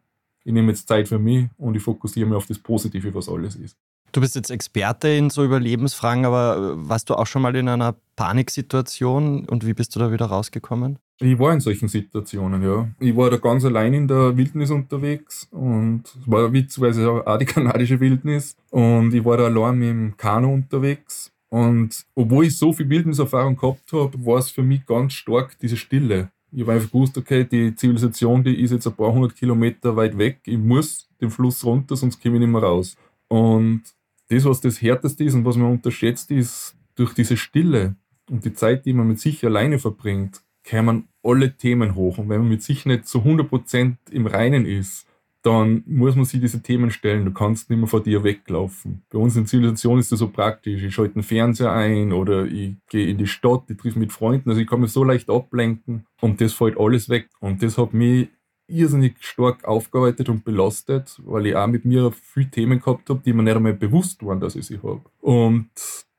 ich 0.44 0.52
nehme 0.52 0.72
jetzt 0.72 0.88
Zeit 0.88 1.08
für 1.08 1.20
mich 1.20 1.48
und 1.56 1.76
ich 1.76 1.82
fokussiere 1.82 2.28
mich 2.28 2.36
auf 2.36 2.46
das 2.46 2.58
Positive, 2.58 3.14
was 3.14 3.28
alles 3.28 3.54
ist. 3.54 3.78
Du 4.12 4.20
bist 4.20 4.34
jetzt 4.34 4.50
Experte 4.50 5.08
in 5.08 5.30
so 5.30 5.44
Überlebensfragen, 5.44 6.24
aber 6.24 6.56
äh, 6.56 6.88
warst 6.88 7.10
du 7.10 7.14
auch 7.14 7.26
schon 7.26 7.42
mal 7.42 7.54
in 7.54 7.68
einer 7.68 7.94
Paniksituation 8.16 9.46
und 9.46 9.64
wie 9.64 9.74
bist 9.74 9.94
du 9.94 10.00
da 10.00 10.10
wieder 10.10 10.26
rausgekommen? 10.26 10.98
Ich 11.20 11.38
war 11.38 11.52
in 11.52 11.60
solchen 11.60 11.88
Situationen, 11.88 12.62
ja. 12.62 12.88
Ich 12.98 13.14
war 13.16 13.30
da 13.30 13.36
ganz 13.36 13.64
allein 13.64 13.94
in 13.94 14.08
der 14.08 14.36
Wildnis 14.36 14.70
unterwegs 14.70 15.46
und 15.50 16.02
es 16.06 16.30
war 16.30 16.52
witzigerweise 16.52 17.08
auch 17.26 17.38
die 17.38 17.44
kanadische 17.44 18.00
Wildnis 18.00 18.56
und 18.70 19.14
ich 19.14 19.24
war 19.24 19.36
da 19.36 19.44
allein 19.44 19.78
mit 19.78 19.88
dem 19.90 20.16
Kanu 20.16 20.54
unterwegs 20.54 21.30
und 21.50 22.04
obwohl 22.14 22.46
ich 22.46 22.56
so 22.56 22.72
viel 22.72 22.88
Wildniserfahrung 22.88 23.56
gehabt 23.56 23.92
habe, 23.92 24.24
war 24.24 24.38
es 24.38 24.50
für 24.50 24.62
mich 24.62 24.86
ganz 24.86 25.12
stark 25.12 25.56
diese 25.60 25.76
Stille. 25.76 26.30
Ich 26.52 26.62
habe 26.62 26.72
einfach 26.72 26.90
gewusst, 26.90 27.16
okay, 27.16 27.44
die 27.44 27.76
Zivilisation, 27.76 28.42
die 28.42 28.60
ist 28.60 28.72
jetzt 28.72 28.86
ein 28.86 28.94
paar 28.94 29.12
hundert 29.12 29.36
Kilometer 29.36 29.94
weit 29.94 30.18
weg, 30.18 30.40
ich 30.46 30.58
muss 30.58 31.08
den 31.20 31.30
Fluss 31.30 31.64
runter, 31.64 31.94
sonst 31.94 32.20
komme 32.20 32.36
ich 32.36 32.40
nicht 32.40 32.50
mehr 32.50 32.62
raus. 32.62 32.96
Und 33.28 33.82
das, 34.30 34.44
was 34.44 34.60
das 34.60 34.80
Härteste 34.80 35.24
ist 35.24 35.34
und 35.34 35.44
was 35.44 35.56
man 35.56 35.72
unterschätzt, 35.72 36.30
ist, 36.30 36.76
durch 36.94 37.14
diese 37.14 37.36
Stille 37.36 37.96
und 38.30 38.44
die 38.44 38.52
Zeit, 38.52 38.86
die 38.86 38.92
man 38.92 39.08
mit 39.08 39.18
sich 39.18 39.44
alleine 39.44 39.78
verbringt, 39.78 40.42
kämen 40.62 41.08
alle 41.22 41.56
Themen 41.56 41.94
hoch. 41.94 42.18
Und 42.18 42.28
wenn 42.28 42.40
man 42.40 42.48
mit 42.48 42.62
sich 42.62 42.86
nicht 42.86 43.06
zu 43.06 43.20
100% 43.20 43.96
im 44.10 44.26
Reinen 44.26 44.66
ist, 44.66 45.06
dann 45.42 45.82
muss 45.86 46.16
man 46.16 46.26
sich 46.26 46.40
diese 46.40 46.62
Themen 46.62 46.90
stellen. 46.90 47.24
Du 47.24 47.32
kannst 47.32 47.70
nicht 47.70 47.78
mehr 47.78 47.88
vor 47.88 48.02
dir 48.02 48.22
weglaufen. 48.22 49.02
Bei 49.10 49.18
uns 49.18 49.36
in 49.36 49.46
Zivilisation 49.46 49.98
ist 49.98 50.12
das 50.12 50.18
so 50.18 50.28
praktisch. 50.28 50.82
Ich 50.82 50.94
schalte 50.94 51.14
den 51.14 51.22
Fernseher 51.22 51.72
ein 51.72 52.12
oder 52.12 52.44
ich 52.44 52.74
gehe 52.90 53.06
in 53.06 53.16
die 53.16 53.26
Stadt, 53.26 53.64
ich 53.68 53.78
treffe 53.78 53.98
mit 53.98 54.12
Freunden. 54.12 54.50
Also 54.50 54.60
ich 54.60 54.68
kann 54.68 54.80
mich 54.80 54.92
so 54.92 55.02
leicht 55.02 55.30
ablenken 55.30 56.06
und 56.20 56.40
das 56.42 56.52
fällt 56.52 56.78
alles 56.78 57.08
weg. 57.08 57.30
Und 57.40 57.62
das 57.62 57.78
hat 57.78 57.94
mich 57.94 58.28
irrsinnig 58.70 59.16
stark 59.20 59.64
aufgearbeitet 59.64 60.28
und 60.28 60.44
belastet, 60.44 61.20
weil 61.24 61.46
ich 61.46 61.56
auch 61.56 61.66
mit 61.66 61.84
mir 61.84 62.12
viele 62.12 62.50
Themen 62.50 62.80
gehabt 62.80 63.10
habe, 63.10 63.20
die 63.24 63.32
mir 63.32 63.42
nicht 63.42 63.56
einmal 63.56 63.74
bewusst 63.74 64.24
waren, 64.24 64.40
dass 64.40 64.56
ich 64.56 64.66
sie 64.66 64.78
habe. 64.82 65.02
Und 65.20 65.70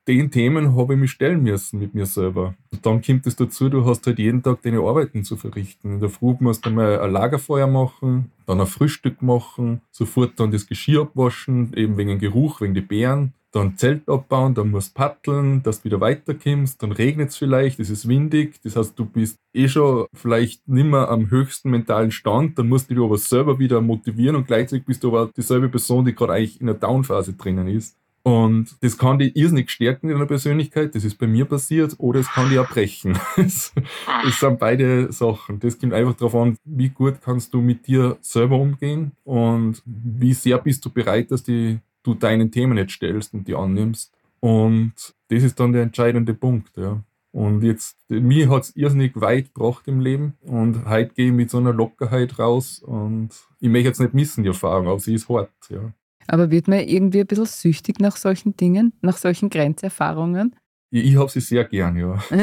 den 0.08 0.30
Themen 0.30 0.76
habe 0.76 0.94
ich 0.94 1.00
mich 1.00 1.12
stellen 1.12 1.42
müssen 1.42 1.78
mit 1.78 1.94
mir 1.94 2.06
selber. 2.06 2.54
Und 2.72 2.84
dann 2.84 3.02
kommt 3.02 3.26
es 3.26 3.36
dazu, 3.36 3.68
du 3.68 3.84
hast 3.84 4.06
halt 4.06 4.18
jeden 4.18 4.42
Tag 4.42 4.62
deine 4.62 4.80
Arbeiten 4.80 5.22
zu 5.22 5.36
verrichten. 5.36 5.94
In 5.94 6.00
der 6.00 6.08
Früh 6.08 6.34
musst 6.40 6.66
du 6.66 6.70
mal 6.70 7.00
ein 7.00 7.12
Lagerfeuer 7.12 7.68
machen, 7.68 8.32
dann 8.46 8.60
ein 8.60 8.66
Frühstück 8.66 9.22
machen, 9.22 9.80
sofort 9.92 10.40
dann 10.40 10.50
das 10.50 10.66
Geschirr 10.66 11.02
abwaschen, 11.02 11.72
eben 11.74 11.96
wegen 11.96 12.18
Geruch, 12.18 12.60
wegen 12.60 12.74
die 12.74 12.80
Bären 12.80 13.32
dann 13.52 13.76
Zelt 13.76 14.08
abbauen, 14.08 14.54
dann 14.54 14.70
musst 14.70 14.90
du 14.90 15.00
paddeln, 15.00 15.62
dass 15.62 15.80
du 15.80 15.84
wieder 15.84 16.00
weiterkommst, 16.00 16.82
dann 16.82 16.92
regnet 16.92 17.30
es 17.30 17.36
vielleicht, 17.36 17.78
es 17.78 17.90
ist 17.90 18.08
windig, 18.08 18.60
das 18.62 18.76
heißt, 18.76 18.98
du 18.98 19.04
bist 19.04 19.36
eh 19.52 19.68
schon 19.68 20.06
vielleicht 20.14 20.66
nicht 20.66 20.86
mehr 20.86 21.08
am 21.08 21.30
höchsten 21.30 21.70
mentalen 21.70 22.10
Stand, 22.10 22.58
dann 22.58 22.68
musst 22.68 22.90
du 22.90 22.94
dich 22.94 23.04
aber 23.04 23.18
selber 23.18 23.58
wieder 23.58 23.80
motivieren 23.80 24.36
und 24.36 24.46
gleichzeitig 24.46 24.86
bist 24.86 25.04
du 25.04 25.08
aber 25.08 25.30
dieselbe 25.36 25.68
Person, 25.68 26.04
die 26.04 26.14
gerade 26.14 26.32
eigentlich 26.32 26.60
in 26.60 26.66
der 26.66 26.76
Downphase 26.76 27.34
drinnen 27.34 27.68
ist. 27.68 27.96
Und 28.24 28.76
das 28.80 28.96
kann 28.96 29.18
dich 29.18 29.34
irrsinnig 29.34 29.68
stärken 29.68 30.08
in 30.08 30.18
der 30.18 30.26
Persönlichkeit, 30.26 30.94
das 30.94 31.02
ist 31.02 31.18
bei 31.18 31.26
mir 31.26 31.44
passiert, 31.44 31.96
oder 31.98 32.20
es 32.20 32.30
kann 32.30 32.48
dich 32.48 32.58
auch 32.58 32.68
brechen. 32.68 33.18
Es, 33.36 33.72
sind 34.38 34.58
beide 34.60 35.12
Sachen. 35.12 35.58
Das 35.58 35.78
kommt 35.78 35.92
einfach 35.92 36.14
darauf 36.14 36.36
an, 36.36 36.56
wie 36.64 36.88
gut 36.88 37.20
kannst 37.20 37.52
du 37.52 37.60
mit 37.60 37.86
dir 37.88 38.16
selber 38.20 38.58
umgehen 38.58 39.12
und 39.24 39.82
wie 39.84 40.34
sehr 40.34 40.58
bist 40.58 40.84
du 40.84 40.90
bereit, 40.90 41.32
dass 41.32 41.42
die 41.42 41.80
du 42.02 42.14
deinen 42.14 42.50
Themen 42.50 42.76
jetzt 42.76 42.92
stellst 42.92 43.34
und 43.34 43.46
die 43.48 43.54
annimmst. 43.54 44.12
Und 44.40 44.94
das 45.28 45.42
ist 45.42 45.60
dann 45.60 45.72
der 45.72 45.82
entscheidende 45.82 46.34
Punkt, 46.34 46.76
ja. 46.76 47.02
Und 47.32 47.62
jetzt, 47.62 47.96
mir 48.08 48.50
hat 48.50 48.64
es 48.64 48.76
irrsinnig 48.76 49.18
weit 49.18 49.54
gebracht 49.54 49.88
im 49.88 50.00
Leben 50.00 50.34
und 50.42 50.84
heute 50.84 51.14
gehe 51.14 51.28
ich 51.28 51.32
mit 51.32 51.50
so 51.50 51.58
einer 51.58 51.72
Lockerheit 51.72 52.38
raus 52.38 52.80
und 52.80 53.30
ich 53.58 53.70
möchte 53.70 53.88
jetzt 53.88 54.00
nicht 54.00 54.12
missen, 54.12 54.42
die 54.42 54.48
Erfahrung, 54.48 54.86
aber 54.86 55.00
sie 55.00 55.14
ist 55.14 55.30
hart, 55.30 55.50
ja. 55.70 55.94
Aber 56.28 56.50
wird 56.50 56.68
man 56.68 56.80
irgendwie 56.80 57.20
ein 57.20 57.26
bisschen 57.26 57.46
süchtig 57.46 58.00
nach 58.00 58.16
solchen 58.16 58.56
Dingen, 58.56 58.92
nach 59.00 59.16
solchen 59.16 59.48
Grenzerfahrungen? 59.48 60.54
Ich, 60.94 61.16
habe 61.16 61.30
sie 61.30 61.40
sehr 61.40 61.64
gern, 61.64 61.96
ja. 61.96 62.22
ich 62.30 62.38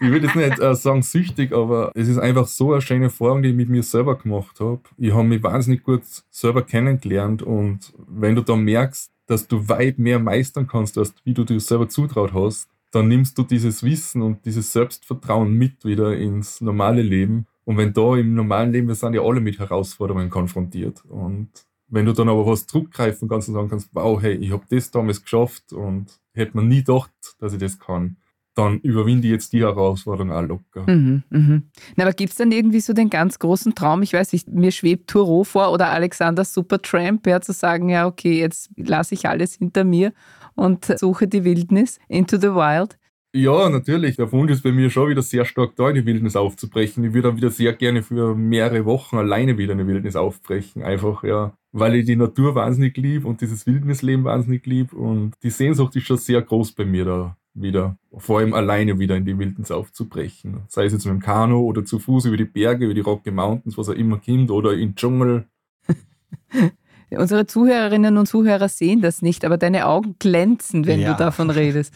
würde 0.00 0.26
jetzt 0.26 0.36
nicht 0.36 0.58
äh, 0.58 0.74
sagen 0.74 1.02
süchtig, 1.02 1.52
aber 1.52 1.92
es 1.94 2.08
ist 2.08 2.16
einfach 2.16 2.46
so 2.46 2.72
eine 2.72 2.80
schöne 2.80 3.04
Erfahrung, 3.04 3.42
die 3.42 3.50
ich 3.50 3.54
mit 3.54 3.68
mir 3.68 3.82
selber 3.82 4.16
gemacht 4.16 4.58
habe. 4.58 4.80
Ich 4.96 5.12
habe 5.12 5.24
mich 5.24 5.42
wahnsinnig 5.42 5.82
gut 5.82 6.00
selber 6.30 6.62
kennengelernt 6.62 7.42
und 7.42 7.92
wenn 8.08 8.34
du 8.34 8.40
da 8.40 8.56
merkst, 8.56 9.12
dass 9.26 9.46
du 9.48 9.68
weit 9.68 9.98
mehr 9.98 10.18
meistern 10.18 10.66
kannst, 10.66 10.96
als 10.96 11.14
wie 11.24 11.34
du 11.34 11.44
dir 11.44 11.60
selber 11.60 11.90
zutraut 11.90 12.32
hast, 12.32 12.70
dann 12.90 13.08
nimmst 13.08 13.36
du 13.36 13.42
dieses 13.42 13.82
Wissen 13.82 14.22
und 14.22 14.46
dieses 14.46 14.72
Selbstvertrauen 14.72 15.52
mit 15.52 15.84
wieder 15.84 16.16
ins 16.16 16.62
normale 16.62 17.02
Leben. 17.02 17.46
Und 17.66 17.76
wenn 17.76 17.92
da 17.92 18.16
im 18.16 18.34
normalen 18.34 18.72
Leben, 18.72 18.88
wir 18.88 18.94
sind 18.94 19.12
ja 19.12 19.20
alle 19.20 19.40
mit 19.40 19.58
Herausforderungen 19.58 20.30
konfrontiert. 20.30 21.04
Und 21.06 21.50
wenn 21.94 22.06
du 22.06 22.12
dann 22.12 22.28
aber 22.28 22.44
was 22.46 22.66
zurückgreifen 22.66 23.28
kannst 23.28 23.48
und 23.48 23.54
sagen 23.54 23.68
kannst, 23.68 23.90
wow, 23.92 24.20
hey, 24.20 24.34
ich 24.34 24.52
habe 24.52 24.64
das 24.68 24.90
damals 24.90 25.22
geschafft 25.22 25.72
und 25.72 26.06
hätte 26.32 26.56
man 26.56 26.68
nie 26.68 26.82
gedacht, 26.82 27.12
dass 27.38 27.52
ich 27.52 27.60
das 27.60 27.78
kann, 27.78 28.16
dann 28.54 28.78
überwinde 28.80 29.26
ich 29.26 29.32
jetzt 29.32 29.52
die 29.52 29.60
Herausforderung 29.60 30.32
auch 30.32 30.42
locker. 30.42 30.90
Mhm, 30.90 31.22
mhm. 31.30 31.62
Na, 31.96 32.04
aber 32.04 32.12
gibt 32.12 32.32
es 32.32 32.38
dann 32.38 32.52
irgendwie 32.52 32.80
so 32.80 32.92
den 32.92 33.10
ganz 33.10 33.38
großen 33.38 33.74
Traum? 33.74 34.02
Ich 34.02 34.12
weiß 34.12 34.32
nicht, 34.32 34.48
mir 34.48 34.72
schwebt 34.72 35.08
Turo 35.08 35.44
vor 35.44 35.72
oder 35.72 35.90
Alexander 35.90 36.44
Supertramp, 36.44 37.26
ja, 37.26 37.40
zu 37.40 37.52
sagen, 37.52 37.88
ja, 37.88 38.06
okay, 38.06 38.38
jetzt 38.38 38.70
lasse 38.76 39.14
ich 39.14 39.28
alles 39.28 39.54
hinter 39.54 39.84
mir 39.84 40.12
und 40.54 40.84
suche 40.98 41.28
die 41.28 41.44
Wildnis 41.44 41.98
into 42.08 42.36
the 42.36 42.48
wild. 42.48 42.98
Ja, 43.36 43.68
natürlich. 43.68 44.14
Der 44.14 44.30
Wunsch 44.30 44.52
ist 44.52 44.62
bei 44.62 44.70
mir 44.70 44.90
schon 44.90 45.10
wieder 45.10 45.22
sehr 45.22 45.44
stark 45.44 45.74
da, 45.74 45.88
in 45.88 45.96
die 45.96 46.06
Wildnis 46.06 46.36
aufzubrechen. 46.36 47.02
Ich 47.02 47.12
würde 47.12 47.28
dann 47.28 47.36
wieder 47.36 47.50
sehr 47.50 47.72
gerne 47.72 48.04
für 48.04 48.36
mehrere 48.36 48.84
Wochen 48.84 49.16
alleine 49.16 49.58
wieder 49.58 49.72
in 49.72 49.78
die 49.78 49.86
Wildnis 49.88 50.14
aufbrechen. 50.14 50.84
Einfach, 50.84 51.24
ja, 51.24 51.56
weil 51.76 51.96
ich 51.96 52.06
die 52.06 52.14
Natur 52.14 52.54
wahnsinnig 52.54 52.96
lieb 52.96 53.24
und 53.24 53.40
dieses 53.40 53.66
Wildnisleben 53.66 54.24
wahnsinnig 54.24 54.64
lieb. 54.64 54.92
Und 54.92 55.32
die 55.42 55.50
Sehnsucht 55.50 55.96
ist 55.96 56.06
schon 56.06 56.18
sehr 56.18 56.40
groß 56.40 56.72
bei 56.72 56.84
mir 56.84 57.04
da 57.04 57.36
wieder, 57.52 57.96
vor 58.16 58.38
allem 58.38 58.54
alleine 58.54 58.98
wieder 58.98 59.16
in 59.16 59.24
die 59.24 59.36
Wildnis 59.36 59.72
aufzubrechen. 59.72 60.62
Sei 60.68 60.84
es 60.84 60.92
jetzt 60.92 61.04
mit 61.04 61.14
dem 61.14 61.20
Kanu 61.20 61.58
oder 61.58 61.84
zu 61.84 61.98
Fuß 61.98 62.26
über 62.26 62.36
die 62.36 62.44
Berge, 62.44 62.84
über 62.84 62.94
die 62.94 63.00
Rocky 63.00 63.32
Mountains, 63.32 63.76
was 63.76 63.88
auch 63.88 63.94
immer 63.94 64.18
kommt, 64.18 64.52
oder 64.52 64.74
im 64.74 64.94
Dschungel. 64.94 65.46
Unsere 67.10 67.46
Zuhörerinnen 67.46 68.18
und 68.18 68.26
Zuhörer 68.26 68.68
sehen 68.68 69.00
das 69.00 69.20
nicht, 69.20 69.44
aber 69.44 69.56
deine 69.56 69.86
Augen 69.86 70.14
glänzen, 70.20 70.86
wenn 70.86 71.00
ja. 71.00 71.12
du 71.12 71.18
davon 71.18 71.50
redest. 71.50 71.92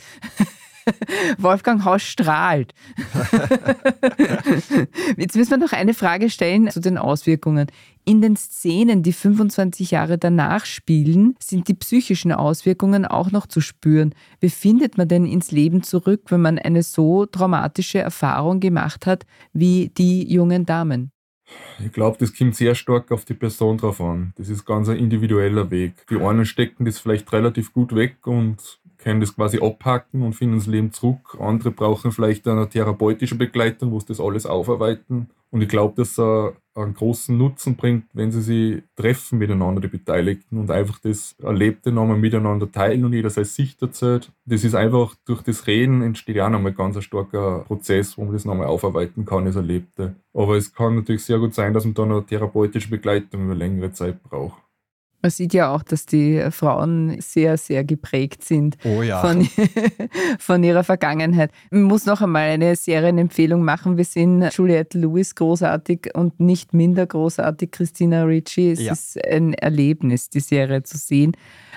Wolfgang 1.38 1.84
Haus 1.84 2.02
strahlt. 2.02 2.74
Jetzt 5.16 5.36
müssen 5.36 5.50
wir 5.50 5.58
noch 5.58 5.72
eine 5.72 5.94
Frage 5.94 6.30
stellen 6.30 6.70
zu 6.70 6.80
den 6.80 6.98
Auswirkungen. 6.98 7.70
In 8.08 8.22
den 8.22 8.36
Szenen, 8.36 9.02
die 9.02 9.12
25 9.12 9.90
Jahre 9.90 10.16
danach 10.16 10.64
spielen, 10.64 11.34
sind 11.40 11.68
die 11.68 11.74
psychischen 11.74 12.32
Auswirkungen 12.32 13.04
auch 13.04 13.32
noch 13.32 13.46
zu 13.46 13.60
spüren. 13.60 14.14
Wie 14.40 14.48
findet 14.48 14.96
man 14.96 15.08
denn 15.08 15.26
ins 15.26 15.50
Leben 15.50 15.82
zurück, 15.82 16.22
wenn 16.30 16.40
man 16.40 16.58
eine 16.58 16.82
so 16.82 17.26
traumatische 17.26 17.98
Erfahrung 17.98 18.60
gemacht 18.60 19.04
hat 19.04 19.26
wie 19.52 19.90
die 19.90 20.26
jungen 20.26 20.64
Damen? 20.64 21.12
Ich 21.84 21.92
glaube, 21.92 22.16
das 22.18 22.34
kommt 22.34 22.56
sehr 22.56 22.74
stark 22.74 23.12
auf 23.12 23.26
die 23.26 23.34
Person 23.34 23.76
drauf 23.76 24.00
an. 24.00 24.32
Das 24.38 24.48
ist 24.48 24.64
ganz 24.64 24.88
ein 24.88 24.96
individueller 24.96 25.70
Weg. 25.70 26.06
Die 26.08 26.16
einen 26.16 26.46
stecken 26.46 26.86
das 26.86 26.98
vielleicht 26.98 27.30
relativ 27.34 27.74
gut 27.74 27.94
weg 27.94 28.26
und 28.26 28.80
können 28.96 29.20
das 29.20 29.36
quasi 29.36 29.60
abhacken 29.60 30.22
und 30.22 30.32
finden 30.32 30.56
das 30.56 30.66
Leben 30.66 30.92
zurück. 30.92 31.36
Andere 31.38 31.72
brauchen 31.72 32.12
vielleicht 32.12 32.48
eine 32.48 32.70
therapeutische 32.70 33.34
Begleitung, 33.34 33.92
wo 33.92 34.00
sie 34.00 34.06
das 34.06 34.18
alles 34.18 34.46
aufarbeiten. 34.46 35.28
Und 35.50 35.62
ich 35.62 35.68
glaube, 35.68 35.94
dass 35.96 36.18
es 36.18 36.54
einen 36.82 36.94
großen 36.94 37.36
Nutzen 37.36 37.76
bringt, 37.76 38.06
wenn 38.12 38.30
sie 38.30 38.42
sich 38.42 38.82
treffen 38.96 39.38
miteinander, 39.38 39.80
die 39.80 39.88
Beteiligten, 39.88 40.58
und 40.58 40.70
einfach 40.70 40.98
das 40.98 41.34
Erlebte 41.42 41.92
nochmal 41.92 42.18
miteinander 42.18 42.70
teilen 42.70 43.04
und 43.04 43.12
jeder 43.12 43.30
seine 43.30 43.44
Sicht 43.44 43.80
erzählt. 43.82 44.32
Das 44.44 44.64
ist 44.64 44.74
einfach 44.74 45.14
durch 45.24 45.42
das 45.42 45.66
Reden 45.66 46.02
entsteht 46.02 46.36
ja 46.36 46.48
nochmal 46.48 46.72
ganz 46.72 46.96
ein 46.96 47.02
starker 47.02 47.60
Prozess, 47.66 48.16
wo 48.16 48.24
man 48.24 48.32
das 48.32 48.44
nochmal 48.44 48.66
aufarbeiten 48.66 49.24
kann, 49.24 49.44
das 49.44 49.56
Erlebte. 49.56 50.16
Aber 50.32 50.56
es 50.56 50.72
kann 50.72 50.96
natürlich 50.96 51.24
sehr 51.24 51.38
gut 51.38 51.54
sein, 51.54 51.74
dass 51.74 51.84
man 51.84 51.94
dann 51.94 52.12
eine 52.12 52.24
therapeutische 52.24 52.90
Begleitung 52.90 53.44
über 53.44 53.54
längere 53.54 53.92
Zeit 53.92 54.22
braucht. 54.22 54.67
Man 55.20 55.32
sieht 55.32 55.52
ja 55.52 55.74
auch, 55.74 55.82
dass 55.82 56.06
die 56.06 56.40
Frauen 56.52 57.20
sehr, 57.20 57.58
sehr 57.58 57.82
geprägt 57.82 58.44
sind 58.44 58.76
oh 58.84 59.02
ja. 59.02 59.20
von, 59.20 59.48
von 60.38 60.62
ihrer 60.62 60.84
Vergangenheit. 60.84 61.50
Ich 61.72 61.78
muss 61.78 62.06
noch 62.06 62.22
einmal 62.22 62.50
eine 62.50 62.76
Serienempfehlung 62.76 63.64
machen. 63.64 63.96
Wir 63.96 64.04
sind 64.04 64.48
Juliette 64.54 64.96
Lewis 64.96 65.34
großartig 65.34 66.10
und 66.14 66.38
nicht 66.38 66.72
minder 66.72 67.04
großartig 67.04 67.72
Christina 67.72 68.22
Ricci. 68.22 68.70
Es 68.70 68.80
ja. 68.80 68.92
ist 68.92 69.18
ein 69.26 69.54
Erlebnis, 69.54 70.30
die 70.30 70.38
Serie 70.38 70.84
zu 70.84 70.96
sehen, 70.96 71.32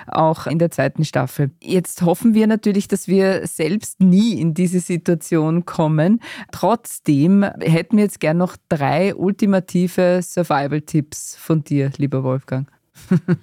auch 0.06 0.46
in 0.46 0.60
der 0.60 0.70
zweiten 0.70 1.04
Staffel. 1.04 1.50
Jetzt 1.64 2.04
hoffen 2.04 2.36
wir 2.36 2.46
natürlich, 2.46 2.88
dass 2.88 3.08
wir 3.08 3.48
selbst 3.48 4.02
nie 4.02 4.40
in 4.40 4.54
diese 4.54 4.82
Situation 4.82 5.66
kommen. 5.66 6.22
Trotzdem 6.52 7.44
hätten 7.60 7.98
wir 7.98 8.04
jetzt 8.04 8.20
gern 8.20 8.38
noch 8.38 8.56
drei 8.70 9.16
ultimative 9.16 10.20
Survival-Tipps 10.22 11.38
von 11.38 11.64
dir, 11.64 11.92
lieber 11.98 12.24
Wolfgang. 12.24 12.68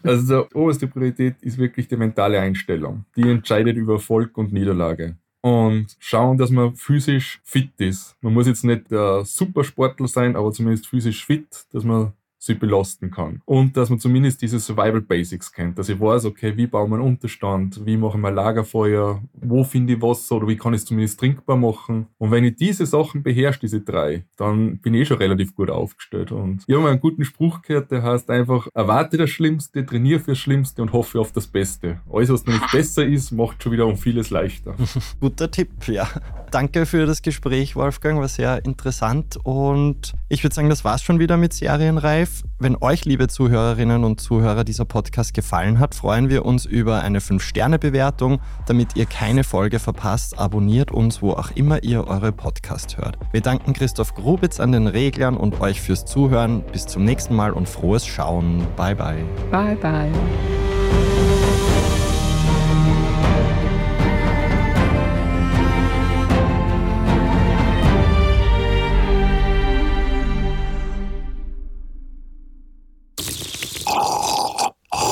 Also 0.03 0.45
die 0.45 0.55
oberste 0.55 0.87
Priorität 0.87 1.37
ist 1.41 1.59
wirklich 1.59 1.89
die 1.89 1.97
mentale 1.97 2.41
Einstellung. 2.41 3.05
Die 3.17 3.29
entscheidet 3.29 3.77
über 3.77 3.95
Erfolg 3.95 4.37
und 4.37 4.53
Niederlage. 4.53 5.17
Und 5.41 5.97
schauen, 5.99 6.37
dass 6.37 6.51
man 6.51 6.75
physisch 6.75 7.41
fit 7.45 7.71
ist. 7.79 8.17
Man 8.21 8.35
muss 8.35 8.47
jetzt 8.47 8.65
nicht 8.65 8.91
der 8.91 9.25
Supersportler 9.25 10.09
sein, 10.09 10.37
aber 10.37 10.53
zumindest 10.53 10.89
physisch 10.89 11.25
fit, 11.25 11.65
dass 11.73 11.85
man 11.85 12.13
sie 12.39 12.55
belasten 12.55 13.11
kann. 13.11 13.43
Und 13.45 13.77
dass 13.77 13.91
man 13.91 13.99
zumindest 13.99 14.41
diese 14.43 14.61
Survival 14.61 15.01
Basics 15.01 15.53
kennt, 15.53 15.79
dass 15.79 15.89
ich 15.89 16.01
weiß, 16.01 16.25
okay, 16.25 16.57
wie 16.57 16.67
bauen 16.67 16.91
wir 16.91 16.97
einen 16.97 17.05
Unterstand, 17.05 17.85
wie 17.85 17.97
mache 17.97 18.17
ich 18.17 18.23
mein 18.23 18.35
Lagerfeuer, 18.35 19.23
wo 19.33 19.65
finde 19.65 19.95
ich 19.95 20.03
Wasser 20.03 20.37
oder 20.37 20.49
wie 20.49 20.57
kann 20.57 20.73
ich 20.73 20.81
es 20.81 20.85
zumindest 20.87 21.19
trinkbar 21.19 21.57
machen. 21.57 22.07
Und 22.19 22.31
wenn 22.31 22.45
ich 22.45 22.57
diese 22.57 22.87
Sachen 22.87 23.23
beherrsche, 23.23 23.61
diese 23.61 23.81
drei, 23.81 24.25
dann 24.37 24.79
bin 24.79 24.95
ich 24.95 25.03
eh 25.03 25.05
schon 25.07 25.19
relativ 25.19 25.55
gut 25.55 25.71
aufgestellt. 25.71 26.33
Und 26.33 26.65
ich 26.67 26.75
habe 26.75 26.85
mal 26.85 26.91
einen 26.91 27.01
guten 27.01 27.25
Spruch 27.25 27.63
gehört, 27.63 27.91
der 27.91 28.03
heißt 28.03 28.31
einfach, 28.31 28.69
erwarte 28.75 29.17
das 29.17 29.31
Schlimmste, 29.31 29.85
trainiere 29.85 30.21
fürs 30.21 30.39
Schlimmste 30.39 30.83
und 30.83 30.93
hoffe 30.93 31.21
auf 31.21 31.33
das 31.33 31.49
Beste. 31.49 32.01
Alles, 32.11 32.31
was 32.31 32.47
nicht 32.47 32.71
besser 32.71 33.05
ist, 33.05 33.33
macht 33.33 33.63
schon 33.63 33.73
wieder 33.73 33.87
um 33.87 33.97
vieles 33.97 34.31
leichter. 34.31 34.75
Guter 35.21 35.51
Tipp, 35.51 35.89
ja. 35.89 36.09
Danke 36.51 36.87
für 36.87 37.05
das 37.05 37.23
Gespräch, 37.23 37.77
Wolfgang, 37.77 38.21
war 38.21 38.29
sehr 38.29 38.65
interessant 38.65 39.39
und 39.43 40.15
ich 40.29 40.43
würde 40.45 40.55
sagen, 40.55 40.71
das 40.71 40.85
war's 40.85 41.03
schon 41.03 41.19
wieder 41.19 41.37
mit 41.37 41.53
Serienreif. 41.53 42.28
Wenn 42.59 42.77
euch, 42.81 43.05
liebe 43.05 43.29
Zuhörerinnen 43.29 44.05
und 44.05 44.21
Zuhörer, 44.21 44.65
dieser 44.65 44.85
Podcast 44.85 45.33
gefallen 45.35 45.79
hat, 45.79 45.95
freuen 45.95 46.29
wir 46.29 46.45
uns 46.45 46.65
über 46.65 47.03
eine 47.03 47.21
5-Sterne-Bewertung. 47.21 48.41
Damit 48.67 48.97
ihr 48.97 49.07
keine 49.07 49.45
Folge 49.45 49.79
verpasst, 49.79 50.39
abonniert 50.39 50.91
uns, 50.91 51.23
wo 51.23 51.33
auch 51.33 51.51
immer 51.55 51.83
ihr 51.85 52.07
eure 52.07 52.33
Podcast 52.33 52.99
hört. 52.99 53.19
Wir 53.33 53.41
danken 53.41 53.73
Christoph 53.73 54.15
Grubitz 54.15 54.61
an 54.61 54.73
den 54.73 54.87
Reglern 54.89 55.37
und 55.37 55.61
euch 55.61 55.81
fürs 55.81 56.05
Zuhören. 56.05 56.65
Bis 56.73 56.87
zum 56.87 57.05
nächsten 57.05 57.35
Mal 57.35 57.53
und 57.53 57.69
frohes 57.69 58.07
Schauen. 58.07 58.67
Bye, 58.77 58.97
bye. 58.97 59.25
Bye, 59.51 59.77
bye. 59.77 60.11